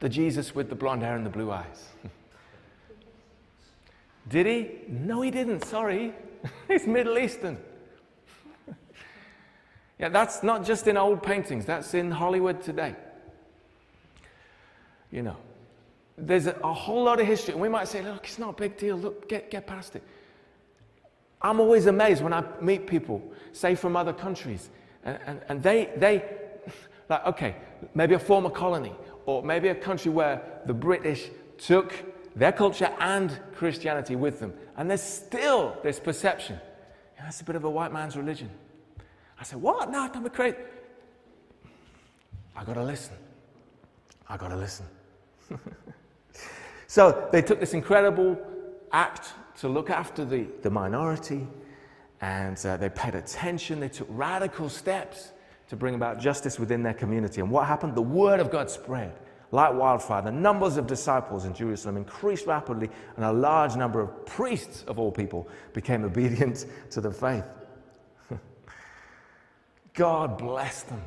The 0.00 0.08
Jesus 0.08 0.54
with 0.54 0.68
the 0.68 0.74
blonde 0.74 1.02
hair 1.02 1.16
and 1.16 1.26
the 1.26 1.30
blue 1.30 1.50
eyes. 1.50 1.88
Did 4.28 4.46
he? 4.46 4.70
No, 4.88 5.22
he 5.22 5.30
didn't. 5.30 5.64
Sorry. 5.64 6.14
He's 6.68 6.86
Middle 6.86 7.18
Eastern. 7.18 7.58
yeah, 9.98 10.08
that's 10.08 10.42
not 10.42 10.64
just 10.64 10.86
in 10.86 10.96
old 10.96 11.22
paintings, 11.22 11.66
that's 11.66 11.94
in 11.94 12.10
Hollywood 12.10 12.62
today. 12.62 12.94
You 15.10 15.22
know, 15.22 15.36
there's 16.16 16.46
a, 16.46 16.56
a 16.62 16.72
whole 16.72 17.04
lot 17.04 17.20
of 17.20 17.26
history. 17.26 17.52
And 17.52 17.60
we 17.60 17.68
might 17.68 17.88
say, 17.88 18.02
look, 18.02 18.24
it's 18.24 18.38
not 18.38 18.50
a 18.50 18.60
big 18.60 18.76
deal. 18.76 18.96
Look, 18.96 19.28
get, 19.28 19.50
get 19.50 19.66
past 19.66 19.96
it. 19.96 20.02
I'm 21.42 21.58
always 21.58 21.86
amazed 21.86 22.22
when 22.22 22.32
I 22.32 22.44
meet 22.60 22.86
people, 22.86 23.22
say 23.52 23.74
from 23.74 23.96
other 23.96 24.12
countries, 24.12 24.68
and, 25.04 25.18
and, 25.26 25.40
and 25.48 25.62
they, 25.62 25.90
they, 25.96 26.22
like, 27.08 27.26
okay, 27.26 27.56
maybe 27.94 28.14
a 28.14 28.18
former 28.18 28.50
colony, 28.50 28.92
or 29.24 29.42
maybe 29.42 29.68
a 29.68 29.74
country 29.74 30.10
where 30.10 30.42
the 30.66 30.74
British 30.74 31.30
took 31.56 31.94
their 32.36 32.52
culture 32.52 32.92
and 33.00 33.38
Christianity 33.54 34.16
with 34.16 34.38
them. 34.38 34.52
And 34.76 34.90
there's 34.90 35.02
still 35.02 35.76
this 35.82 35.98
perception 35.98 36.60
yeah, 37.20 37.26
that's 37.26 37.42
a 37.42 37.44
bit 37.44 37.54
of 37.54 37.64
a 37.64 37.70
white 37.70 37.92
man's 37.92 38.16
religion. 38.16 38.48
I 39.38 39.42
said, 39.42 39.60
What? 39.60 39.90
No, 39.90 40.08
don't 40.10 40.22
be 40.22 40.30
crazy. 40.30 40.56
I 42.56 42.64
got 42.64 42.74
to 42.74 42.82
listen. 42.82 43.14
I 44.26 44.38
got 44.38 44.48
to 44.48 44.56
listen. 44.56 44.86
so 46.86 47.28
they 47.32 47.42
took 47.42 47.60
this 47.60 47.74
incredible 47.74 48.38
act 48.92 49.28
to 49.58 49.68
look 49.68 49.90
after 49.90 50.24
the, 50.24 50.46
the 50.62 50.70
minority, 50.70 51.46
and 52.20 52.58
uh, 52.64 52.76
they 52.76 52.88
paid 52.88 53.14
attention. 53.14 53.80
They 53.80 53.88
took 53.88 54.08
radical 54.10 54.68
steps 54.68 55.32
to 55.68 55.76
bring 55.76 55.94
about 55.94 56.18
justice 56.18 56.58
within 56.58 56.82
their 56.82 56.94
community. 56.94 57.40
And 57.40 57.50
what 57.50 57.66
happened? 57.66 57.94
The 57.94 58.02
word 58.02 58.40
of 58.40 58.50
God 58.50 58.70
spread 58.70 59.12
like 59.52 59.74
wildfire. 59.74 60.22
The 60.22 60.32
numbers 60.32 60.76
of 60.76 60.86
disciples 60.86 61.44
in 61.44 61.54
Jerusalem 61.54 61.96
increased 61.96 62.46
rapidly, 62.46 62.88
and 63.16 63.24
a 63.24 63.32
large 63.32 63.76
number 63.76 64.00
of 64.00 64.26
priests, 64.26 64.84
of 64.86 64.98
all 64.98 65.10
people, 65.10 65.48
became 65.72 66.04
obedient 66.10 66.66
to 66.90 67.00
the 67.00 67.10
faith. 67.10 67.44
God 69.94 70.38
blessed 70.38 70.88
them. 70.88 71.02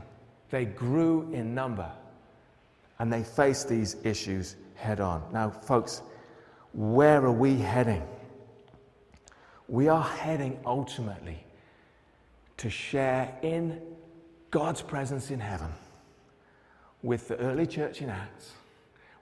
They 0.49 0.65
grew 0.65 1.31
in 1.33 1.55
number, 1.55 1.91
and 2.99 3.11
they 3.11 3.23
face 3.23 3.63
these 3.63 3.97
issues 4.03 4.55
head 4.75 4.99
on. 4.99 5.23
Now, 5.31 5.49
folks, 5.49 6.01
where 6.73 7.23
are 7.23 7.31
we 7.31 7.55
heading? 7.55 8.03
We 9.67 9.87
are 9.87 10.03
heading 10.03 10.59
ultimately 10.65 11.45
to 12.57 12.69
share 12.69 13.37
in 13.41 13.81
God's 14.51 14.81
presence 14.81 15.31
in 15.31 15.39
heaven 15.39 15.71
with 17.01 17.27
the 17.27 17.37
early 17.37 17.67
church 17.67 18.01
in 18.01 18.09
Acts, 18.09 18.51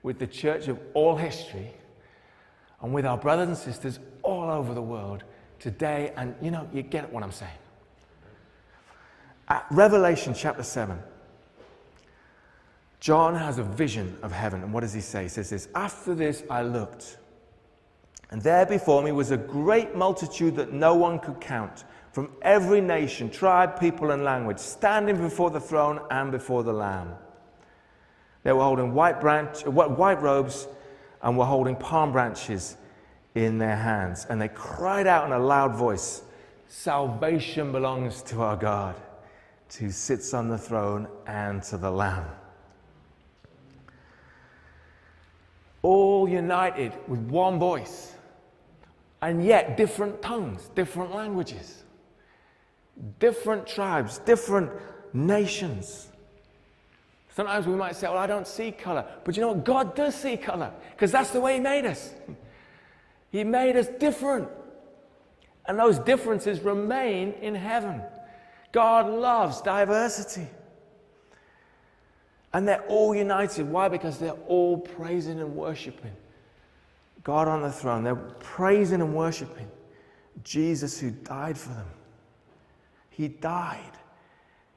with 0.02 0.18
the 0.18 0.26
church 0.26 0.68
of 0.68 0.78
all 0.94 1.16
history, 1.16 1.72
and 2.80 2.92
with 2.92 3.06
our 3.06 3.16
brothers 3.16 3.48
and 3.48 3.56
sisters 3.56 3.98
all 4.22 4.50
over 4.50 4.74
the 4.74 4.82
world 4.82 5.24
today. 5.58 6.12
And 6.16 6.34
you 6.42 6.50
know, 6.50 6.68
you 6.72 6.82
get 6.82 7.12
what 7.12 7.22
I'm 7.22 7.32
saying. 7.32 7.50
At 9.48 9.66
Revelation 9.70 10.34
chapter 10.34 10.62
7, 10.62 10.98
John 13.02 13.34
has 13.34 13.58
a 13.58 13.64
vision 13.64 14.16
of 14.22 14.30
heaven. 14.30 14.62
And 14.62 14.72
what 14.72 14.82
does 14.82 14.92
he 14.92 15.00
say? 15.00 15.24
He 15.24 15.28
says 15.28 15.50
this 15.50 15.66
After 15.74 16.14
this, 16.14 16.44
I 16.48 16.62
looked, 16.62 17.18
and 18.30 18.40
there 18.40 18.64
before 18.64 19.02
me 19.02 19.10
was 19.10 19.32
a 19.32 19.36
great 19.36 19.96
multitude 19.96 20.54
that 20.54 20.72
no 20.72 20.94
one 20.94 21.18
could 21.18 21.40
count 21.40 21.82
from 22.12 22.30
every 22.42 22.80
nation, 22.80 23.28
tribe, 23.28 23.80
people, 23.80 24.12
and 24.12 24.22
language, 24.22 24.60
standing 24.60 25.20
before 25.20 25.50
the 25.50 25.58
throne 25.58 25.98
and 26.12 26.30
before 26.30 26.62
the 26.62 26.72
Lamb. 26.72 27.14
They 28.44 28.52
were 28.52 28.62
holding 28.62 28.94
white, 28.94 29.20
branch, 29.20 29.66
uh, 29.66 29.70
white 29.72 30.22
robes 30.22 30.68
and 31.22 31.36
were 31.36 31.44
holding 31.44 31.74
palm 31.74 32.12
branches 32.12 32.76
in 33.34 33.58
their 33.58 33.76
hands. 33.76 34.26
And 34.30 34.40
they 34.40 34.48
cried 34.48 35.08
out 35.08 35.26
in 35.26 35.32
a 35.32 35.40
loud 35.40 35.74
voice 35.74 36.22
Salvation 36.68 37.72
belongs 37.72 38.22
to 38.22 38.42
our 38.42 38.56
God, 38.56 38.94
who 39.80 39.90
sits 39.90 40.32
on 40.32 40.48
the 40.48 40.56
throne 40.56 41.08
and 41.26 41.64
to 41.64 41.76
the 41.76 41.90
Lamb. 41.90 42.26
All 45.82 46.28
united 46.28 46.92
with 47.08 47.20
one 47.20 47.58
voice, 47.58 48.14
and 49.20 49.44
yet 49.44 49.76
different 49.76 50.22
tongues, 50.22 50.70
different 50.74 51.14
languages, 51.14 51.82
different 53.18 53.66
tribes, 53.66 54.18
different 54.18 54.70
nations. 55.12 56.08
Sometimes 57.34 57.66
we 57.66 57.74
might 57.74 57.96
say, 57.96 58.08
Well, 58.08 58.18
I 58.18 58.26
don't 58.26 58.46
see 58.46 58.72
color. 58.72 59.04
But 59.24 59.36
you 59.36 59.40
know 59.40 59.52
what? 59.52 59.64
God 59.64 59.94
does 59.94 60.14
see 60.14 60.36
color 60.36 60.72
because 60.90 61.10
that's 61.10 61.30
the 61.30 61.40
way 61.40 61.54
He 61.54 61.60
made 61.60 61.86
us. 61.86 62.12
He 63.30 63.44
made 63.44 63.76
us 63.76 63.88
different. 63.98 64.48
And 65.66 65.78
those 65.78 65.98
differences 66.00 66.60
remain 66.60 67.32
in 67.40 67.54
heaven. 67.54 68.02
God 68.72 69.08
loves 69.08 69.62
diversity. 69.62 70.46
And 72.52 72.68
they're 72.68 72.82
all 72.82 73.14
united. 73.14 73.68
Why? 73.68 73.88
Because 73.88 74.18
they're 74.18 74.32
all 74.46 74.78
praising 74.78 75.40
and 75.40 75.54
worshiping 75.54 76.12
God 77.24 77.48
on 77.48 77.62
the 77.62 77.72
throne. 77.72 78.04
They're 78.04 78.14
praising 78.16 79.00
and 79.00 79.14
worshiping 79.14 79.68
Jesus 80.42 80.98
who 80.98 81.10
died 81.10 81.56
for 81.56 81.70
them. 81.70 81.86
He 83.10 83.28
died 83.28 83.92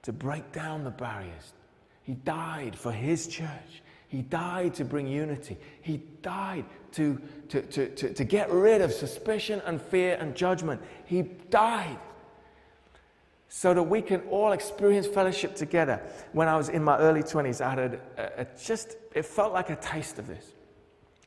to 0.03 0.13
break 0.13 0.51
down 0.51 0.83
the 0.83 0.91
barriers, 0.91 1.53
he 2.03 2.13
died 2.13 2.75
for 2.75 2.91
his 2.91 3.27
church. 3.27 3.81
He 4.07 4.21
died 4.21 4.75
to 4.75 4.85
bring 4.85 5.07
unity. 5.07 5.57
He 5.81 5.97
died 6.21 6.63
to, 6.93 7.19
to, 7.49 7.61
to, 7.63 7.89
to, 7.89 8.13
to 8.13 8.23
get 8.23 8.49
rid 8.49 8.79
of 8.79 8.93
suspicion 8.93 9.61
and 9.65 9.81
fear 9.81 10.15
and 10.21 10.35
judgment. 10.35 10.79
He 11.05 11.23
died 11.49 11.97
so 13.49 13.73
that 13.73 13.83
we 13.83 14.01
can 14.01 14.21
all 14.31 14.51
experience 14.51 15.07
fellowship 15.07 15.55
together. 15.55 16.01
When 16.33 16.47
I 16.47 16.57
was 16.57 16.69
in 16.69 16.83
my 16.83 16.97
early 16.97 17.23
20s, 17.23 17.61
I 17.61 17.69
had 17.69 17.79
a, 17.79 18.41
a, 18.41 18.47
just, 18.61 18.97
it 19.13 19.25
felt 19.25 19.53
like 19.53 19.69
a 19.69 19.75
taste 19.75 20.19
of 20.19 20.27
this. 20.27 20.53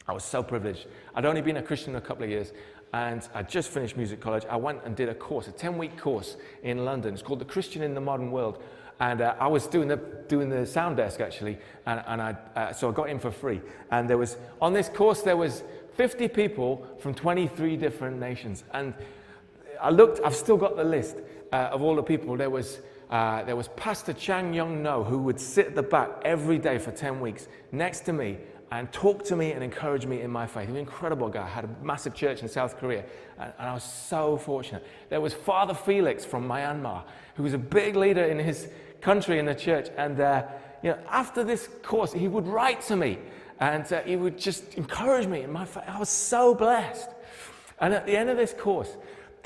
I 0.06 0.12
was 0.12 0.24
so 0.24 0.42
privileged. 0.42 0.86
I'd 1.14 1.26
only 1.26 1.42
been 1.42 1.58
a 1.58 1.62
Christian 1.62 1.94
a 1.96 2.00
couple 2.00 2.24
of 2.24 2.30
years, 2.30 2.52
and 2.92 3.26
I 3.34 3.42
just 3.42 3.70
finished 3.70 3.96
music 3.96 4.20
college. 4.20 4.44
I 4.48 4.56
went 4.56 4.80
and 4.84 4.96
did 4.96 5.08
a 5.08 5.14
course, 5.14 5.48
a 5.48 5.52
10 5.52 5.76
week 5.76 5.98
course 5.98 6.36
in 6.62 6.84
London. 6.84 7.14
It's 7.14 7.22
called 7.22 7.40
The 7.40 7.44
Christian 7.44 7.82
in 7.82 7.94
the 7.94 8.00
Modern 8.00 8.30
World. 8.30 8.62
And 9.00 9.20
uh, 9.20 9.36
I 9.38 9.46
was 9.46 9.66
doing 9.66 9.86
the, 9.86 9.96
doing 10.28 10.48
the 10.48 10.66
sound 10.66 10.96
desk 10.96 11.20
actually, 11.20 11.58
and, 11.86 12.02
and 12.06 12.20
I, 12.20 12.36
uh, 12.56 12.72
so 12.72 12.90
I 12.90 12.92
got 12.92 13.08
in 13.10 13.18
for 13.20 13.30
free. 13.30 13.60
And 13.90 14.10
there 14.10 14.18
was, 14.18 14.36
on 14.60 14.72
this 14.72 14.88
course, 14.88 15.22
there 15.22 15.36
was 15.36 15.62
50 15.96 16.28
people 16.28 16.86
from 16.98 17.14
23 17.14 17.76
different 17.76 18.18
nations. 18.18 18.64
And 18.72 18.94
I 19.80 19.90
looked, 19.90 20.20
I've 20.24 20.34
still 20.34 20.56
got 20.56 20.76
the 20.76 20.84
list 20.84 21.16
uh, 21.52 21.70
of 21.72 21.82
all 21.82 21.96
the 21.96 22.02
people. 22.02 22.36
There 22.36 22.50
was, 22.50 22.78
uh, 23.10 23.44
there 23.44 23.56
was 23.56 23.68
Pastor 23.68 24.12
Chang 24.12 24.52
Young 24.54 24.82
No, 24.82 25.04
who 25.04 25.18
would 25.18 25.40
sit 25.40 25.68
at 25.68 25.74
the 25.74 25.82
back 25.82 26.10
every 26.24 26.58
day 26.58 26.78
for 26.78 26.90
10 26.90 27.20
weeks 27.20 27.48
next 27.72 28.00
to 28.00 28.12
me 28.12 28.38
and 28.70 28.92
talk 28.92 29.24
to 29.24 29.36
me 29.36 29.52
and 29.52 29.64
encourage 29.64 30.04
me 30.04 30.20
in 30.20 30.30
my 30.30 30.46
faith. 30.46 30.68
An 30.68 30.76
incredible 30.76 31.28
guy. 31.28 31.46
had 31.46 31.64
a 31.64 31.70
massive 31.82 32.14
church 32.14 32.42
in 32.42 32.48
South 32.48 32.76
Korea, 32.78 33.04
and, 33.38 33.52
and 33.58 33.68
I 33.68 33.72
was 33.72 33.84
so 33.84 34.36
fortunate. 34.36 34.86
There 35.08 35.20
was 35.20 35.32
Father 35.32 35.74
Felix 35.74 36.24
from 36.24 36.46
Myanmar, 36.46 37.04
who 37.34 37.42
was 37.42 37.54
a 37.54 37.58
big 37.58 37.96
leader 37.96 38.24
in 38.24 38.38
his 38.38 38.68
country 39.00 39.38
in 39.38 39.46
the 39.46 39.54
church. 39.54 39.88
And 39.96 40.20
uh, 40.20 40.44
you 40.82 40.90
know, 40.90 40.98
after 41.08 41.44
this 41.44 41.68
course, 41.82 42.12
he 42.12 42.28
would 42.28 42.46
write 42.46 42.82
to 42.82 42.96
me 42.96 43.18
and 43.60 43.90
uh, 43.92 44.00
he 44.02 44.16
would 44.16 44.38
just 44.38 44.74
encourage 44.74 45.26
me. 45.26 45.42
In 45.42 45.52
my 45.52 45.64
faith. 45.64 45.84
I 45.86 45.98
was 45.98 46.08
so 46.08 46.54
blessed. 46.54 47.10
And 47.80 47.94
at 47.94 48.06
the 48.06 48.16
end 48.16 48.30
of 48.30 48.36
this 48.36 48.52
course, 48.52 48.96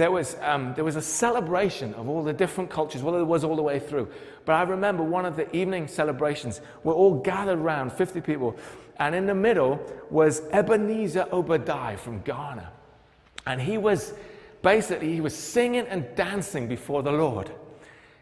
there 0.03 0.11
was, 0.11 0.37
um, 0.41 0.75
there 0.75 0.83
was 0.83 0.97
a 0.97 1.01
celebration 1.01 1.95
of 1.95 2.09
all 2.09 2.25
the 2.25 2.33
different 2.33 2.71
cultures. 2.71 3.05
Well, 3.05 3.15
it 3.15 3.23
was 3.23 3.45
all 3.45 3.55
the 3.55 3.63
way 3.63 3.79
through. 3.79 4.09
But 4.45 4.55
I 4.55 4.63
remember 4.63 5.05
one 5.05 5.25
of 5.25 5.37
the 5.37 5.49
evening 5.55 5.87
celebrations, 5.87 6.61
we're 6.83 6.93
all 6.93 7.21
gathered 7.21 7.61
around, 7.61 7.93
50 7.93 8.21
people, 8.21 8.57
and 8.99 9.15
in 9.15 9.27
the 9.27 9.35
middle 9.37 9.81
was 10.11 10.43
Ebenezer 10.51 11.29
Obadiah 11.31 11.97
from 11.97 12.21
Ghana. 12.23 12.73
And 13.47 13.61
he 13.61 13.79
was 13.79 14.13
basically, 14.61 15.13
he 15.13 15.21
was 15.21 15.37
singing 15.37 15.87
and 15.87 16.13
dancing 16.17 16.67
before 16.67 17.05
the 17.05 17.13
Lord. 17.13 17.49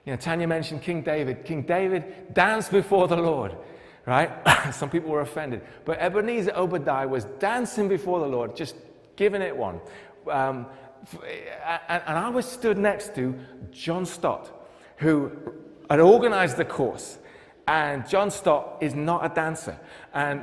You 0.04 0.12
know, 0.12 0.18
Tanya 0.18 0.46
mentioned 0.46 0.82
King 0.82 1.00
David. 1.00 1.46
King 1.46 1.62
David 1.62 2.34
danced 2.34 2.72
before 2.72 3.08
the 3.08 3.16
Lord, 3.16 3.56
right? 4.04 4.30
Some 4.74 4.90
people 4.90 5.08
were 5.08 5.22
offended. 5.22 5.62
But 5.86 5.98
Ebenezer 5.98 6.52
Obadiah 6.54 7.08
was 7.08 7.24
dancing 7.38 7.88
before 7.88 8.20
the 8.20 8.28
Lord, 8.28 8.54
just 8.54 8.76
giving 9.16 9.40
it 9.40 9.56
one. 9.56 9.80
Um, 10.30 10.66
and, 11.88 12.18
I 12.18 12.28
was 12.28 12.46
stood 12.46 12.78
next 12.78 13.14
to 13.14 13.34
John 13.72 14.06
Stott, 14.06 14.50
who 14.98 15.32
had 15.88 16.00
organized 16.00 16.56
the 16.56 16.64
course. 16.64 17.18
And 17.66 18.08
John 18.08 18.30
Stott 18.30 18.78
is 18.80 18.94
not 18.94 19.24
a 19.24 19.34
dancer. 19.34 19.78
And 20.12 20.42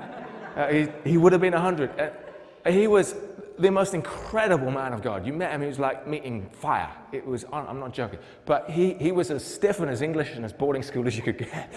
uh, 0.55 0.67
he, 0.67 0.87
he, 1.03 1.17
would 1.17 1.31
have 1.31 1.41
been 1.41 1.53
100. 1.53 1.99
Uh, 1.99 2.71
he 2.71 2.87
was 2.87 3.15
the 3.59 3.71
most 3.71 3.93
incredible 3.93 4.71
man 4.71 4.93
of 4.93 5.01
God. 5.01 5.25
You 5.25 5.33
met 5.33 5.51
him, 5.51 5.61
he 5.61 5.67
was 5.67 5.79
like 5.79 6.07
meeting 6.07 6.49
fire. 6.51 6.91
It 7.11 7.25
was, 7.25 7.45
I'm 7.51 7.79
not 7.79 7.93
joking. 7.93 8.19
But 8.45 8.69
he, 8.69 8.93
he 8.93 9.11
was 9.11 9.31
as 9.31 9.43
stiff 9.43 9.79
and 9.79 9.89
as 9.89 10.01
English 10.01 10.35
and 10.35 10.45
as 10.45 10.53
boarding 10.53 10.83
school 10.83 11.07
as 11.07 11.15
you 11.15 11.23
could 11.23 11.37
get. 11.37 11.73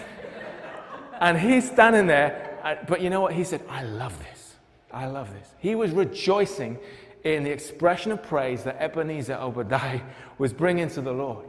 and 1.21 1.39
he's 1.39 1.71
standing 1.71 2.07
there, 2.07 2.59
uh, 2.63 2.77
but 2.87 3.01
you 3.01 3.11
know 3.11 3.21
what? 3.21 3.33
He 3.33 3.45
said, 3.45 3.63
I 3.69 3.85
love 3.85 4.19
this. 4.19 4.55
I 4.93 5.07
love 5.07 5.33
this. 5.33 5.55
He 5.59 5.75
was 5.75 5.93
rejoicing 5.93 6.79
in 7.25 7.45
the 7.45 7.51
expression 7.51 8.13
of 8.13 8.23
praise 8.23 8.65
that 8.65 8.81
Ebenezer 8.81 9.35
Obadiah 9.35 10.01
was 10.39 10.53
bringing 10.53 10.89
to 10.91 11.01
the 11.01 11.13
Lord. 11.13 11.47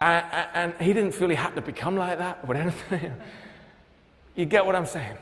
And, 0.00 0.24
and 0.54 0.74
he 0.80 0.92
didn't 0.92 1.12
feel 1.12 1.28
he 1.28 1.34
had 1.34 1.56
to 1.56 1.62
become 1.62 1.96
like 1.96 2.18
that 2.18 2.40
or 2.46 2.54
anything. 2.54 3.14
you 4.36 4.44
get 4.44 4.64
what 4.64 4.76
I'm 4.76 4.86
saying? 4.86 5.18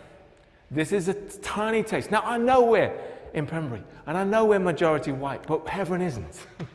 This 0.71 0.93
is 0.93 1.09
a 1.09 1.15
tiny 1.15 1.83
taste. 1.83 2.11
Now, 2.11 2.23
I 2.25 2.39
know 2.39 2.65
we're 2.65 2.93
in 3.33 3.47
Pembury. 3.47 3.83
And 4.07 4.17
I 4.17 4.25
know 4.25 4.47
we're 4.47 4.59
majority 4.59 5.13
white, 5.13 5.47
but 5.47 5.69
heaven 5.69 6.01
isn't. 6.01 6.47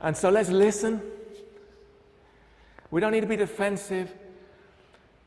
and 0.00 0.16
so 0.16 0.30
let's 0.30 0.50
listen. 0.50 1.02
We 2.90 3.00
don't 3.00 3.12
need 3.12 3.22
to 3.22 3.26
be 3.26 3.36
defensive. 3.36 4.12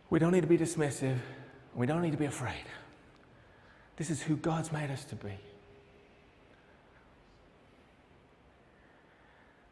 We 0.09 0.19
don't 0.19 0.31
need 0.31 0.41
to 0.41 0.47
be 0.47 0.57
dismissive. 0.57 1.17
We 1.75 1.85
don't 1.85 2.01
need 2.01 2.11
to 2.11 2.17
be 2.17 2.25
afraid. 2.25 2.65
This 3.97 4.09
is 4.09 4.21
who 4.21 4.37
God's 4.37 4.71
made 4.71 4.89
us 4.91 5.03
to 5.05 5.15
be. 5.15 5.33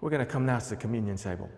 We're 0.01 0.09
going 0.09 0.25
to 0.25 0.31
come 0.31 0.45
now 0.45 0.59
to 0.59 0.69
the 0.69 0.75
communion 0.75 1.17
table. 1.17 1.49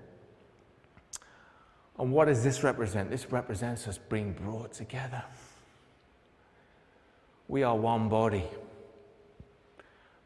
And 2.00 2.12
what 2.12 2.26
does 2.26 2.44
this 2.44 2.64
represent? 2.64 3.10
This 3.10 3.32
represents 3.32 3.88
us 3.88 3.98
being 3.98 4.34
brought 4.34 4.74
together. 4.74 5.24
We 7.48 7.64
are 7.64 7.76
one 7.76 8.10
body, 8.10 8.44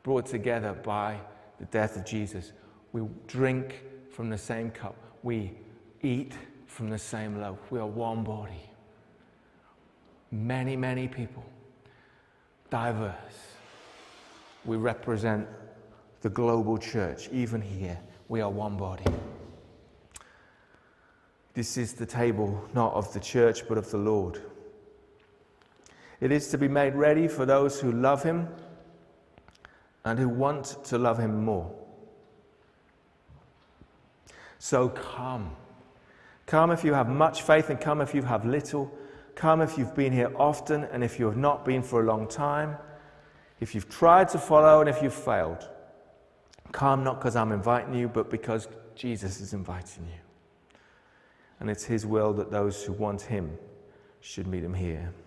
brought 0.04 0.26
together 0.26 0.74
by 0.74 1.20
the 1.60 1.66
death 1.66 1.96
of 1.96 2.06
Jesus. 2.06 2.52
We 2.92 3.04
drink 3.28 3.82
from 4.12 4.30
the 4.30 4.38
same 4.38 4.72
cup. 4.72 4.96
We 5.24 5.54
eat 6.02 6.34
from 6.66 6.90
the 6.90 7.00
same 7.00 7.40
loaf. 7.40 7.60
We 7.70 7.80
are 7.80 7.88
one 7.88 8.24
body. 8.24 8.70
Many, 10.32 10.76
many 10.76 11.08
people, 11.08 11.46
diverse. 12.72 13.16
We 14.66 14.78
represent 14.78 15.48
the 16.22 16.30
global 16.30 16.80
church, 16.80 17.30
even 17.32 17.62
here. 17.62 18.00
We 18.30 18.42
are 18.42 18.50
one 18.50 18.78
body. 18.78 19.06
This 21.54 21.78
is 21.78 21.94
the 21.94 22.06
table 22.06 22.68
not 22.74 22.94
of 22.94 23.14
the 23.14 23.20
church, 23.20 23.68
but 23.68 23.78
of 23.78 23.92
the 23.92 23.98
Lord. 23.98 24.42
It 26.22 26.32
is 26.32 26.48
to 26.50 26.58
be 26.58 26.68
made 26.68 26.96
ready 26.96 27.28
for 27.28 27.46
those 27.46 27.80
who 27.80 27.92
love 27.92 28.24
Him 28.24 28.48
and 30.06 30.18
who 30.18 30.30
want 30.30 30.78
to 30.86 30.98
love 30.98 31.20
Him 31.20 31.44
more. 31.44 31.72
So 34.60 34.90
come. 34.90 35.56
Come 36.46 36.72
if 36.72 36.84
you 36.84 36.94
have 36.94 37.10
much 37.10 37.42
faith, 37.42 37.70
and 37.70 37.82
come 37.82 38.00
if 38.00 38.16
you 38.16 38.22
have 38.22 38.46
little. 38.46 38.92
Come 39.36 39.62
if 39.62 39.78
you've 39.78 39.96
been 39.96 40.12
here 40.12 40.32
often, 40.36 40.84
and 40.86 41.04
if 41.04 41.20
you 41.20 41.26
have 41.26 41.38
not 41.38 41.66
been 41.66 41.82
for 41.82 42.02
a 42.02 42.06
long 42.06 42.28
time. 42.28 42.78
If 43.60 43.76
you've 43.76 43.90
tried 43.90 44.30
to 44.30 44.40
follow, 44.40 44.82
and 44.82 44.90
if 44.90 45.02
you've 45.02 45.14
failed. 45.14 45.70
Come 46.72 47.04
not 47.04 47.20
because 47.20 47.36
I'm 47.36 47.52
inviting 47.52 47.94
you, 47.94 48.08
but 48.08 48.30
because 48.30 48.68
Jesus 48.96 49.42
is 49.42 49.54
inviting 49.54 50.06
you. 50.06 50.78
And 51.60 51.70
it's 51.70 51.84
His 51.84 52.06
will 52.06 52.34
that 52.34 52.52
those 52.52 52.84
who 52.84 52.94
want 52.94 53.22
Him 53.22 53.58
should 54.20 54.48
meet 54.48 54.64
Him 54.64 54.74
here. 54.74 55.14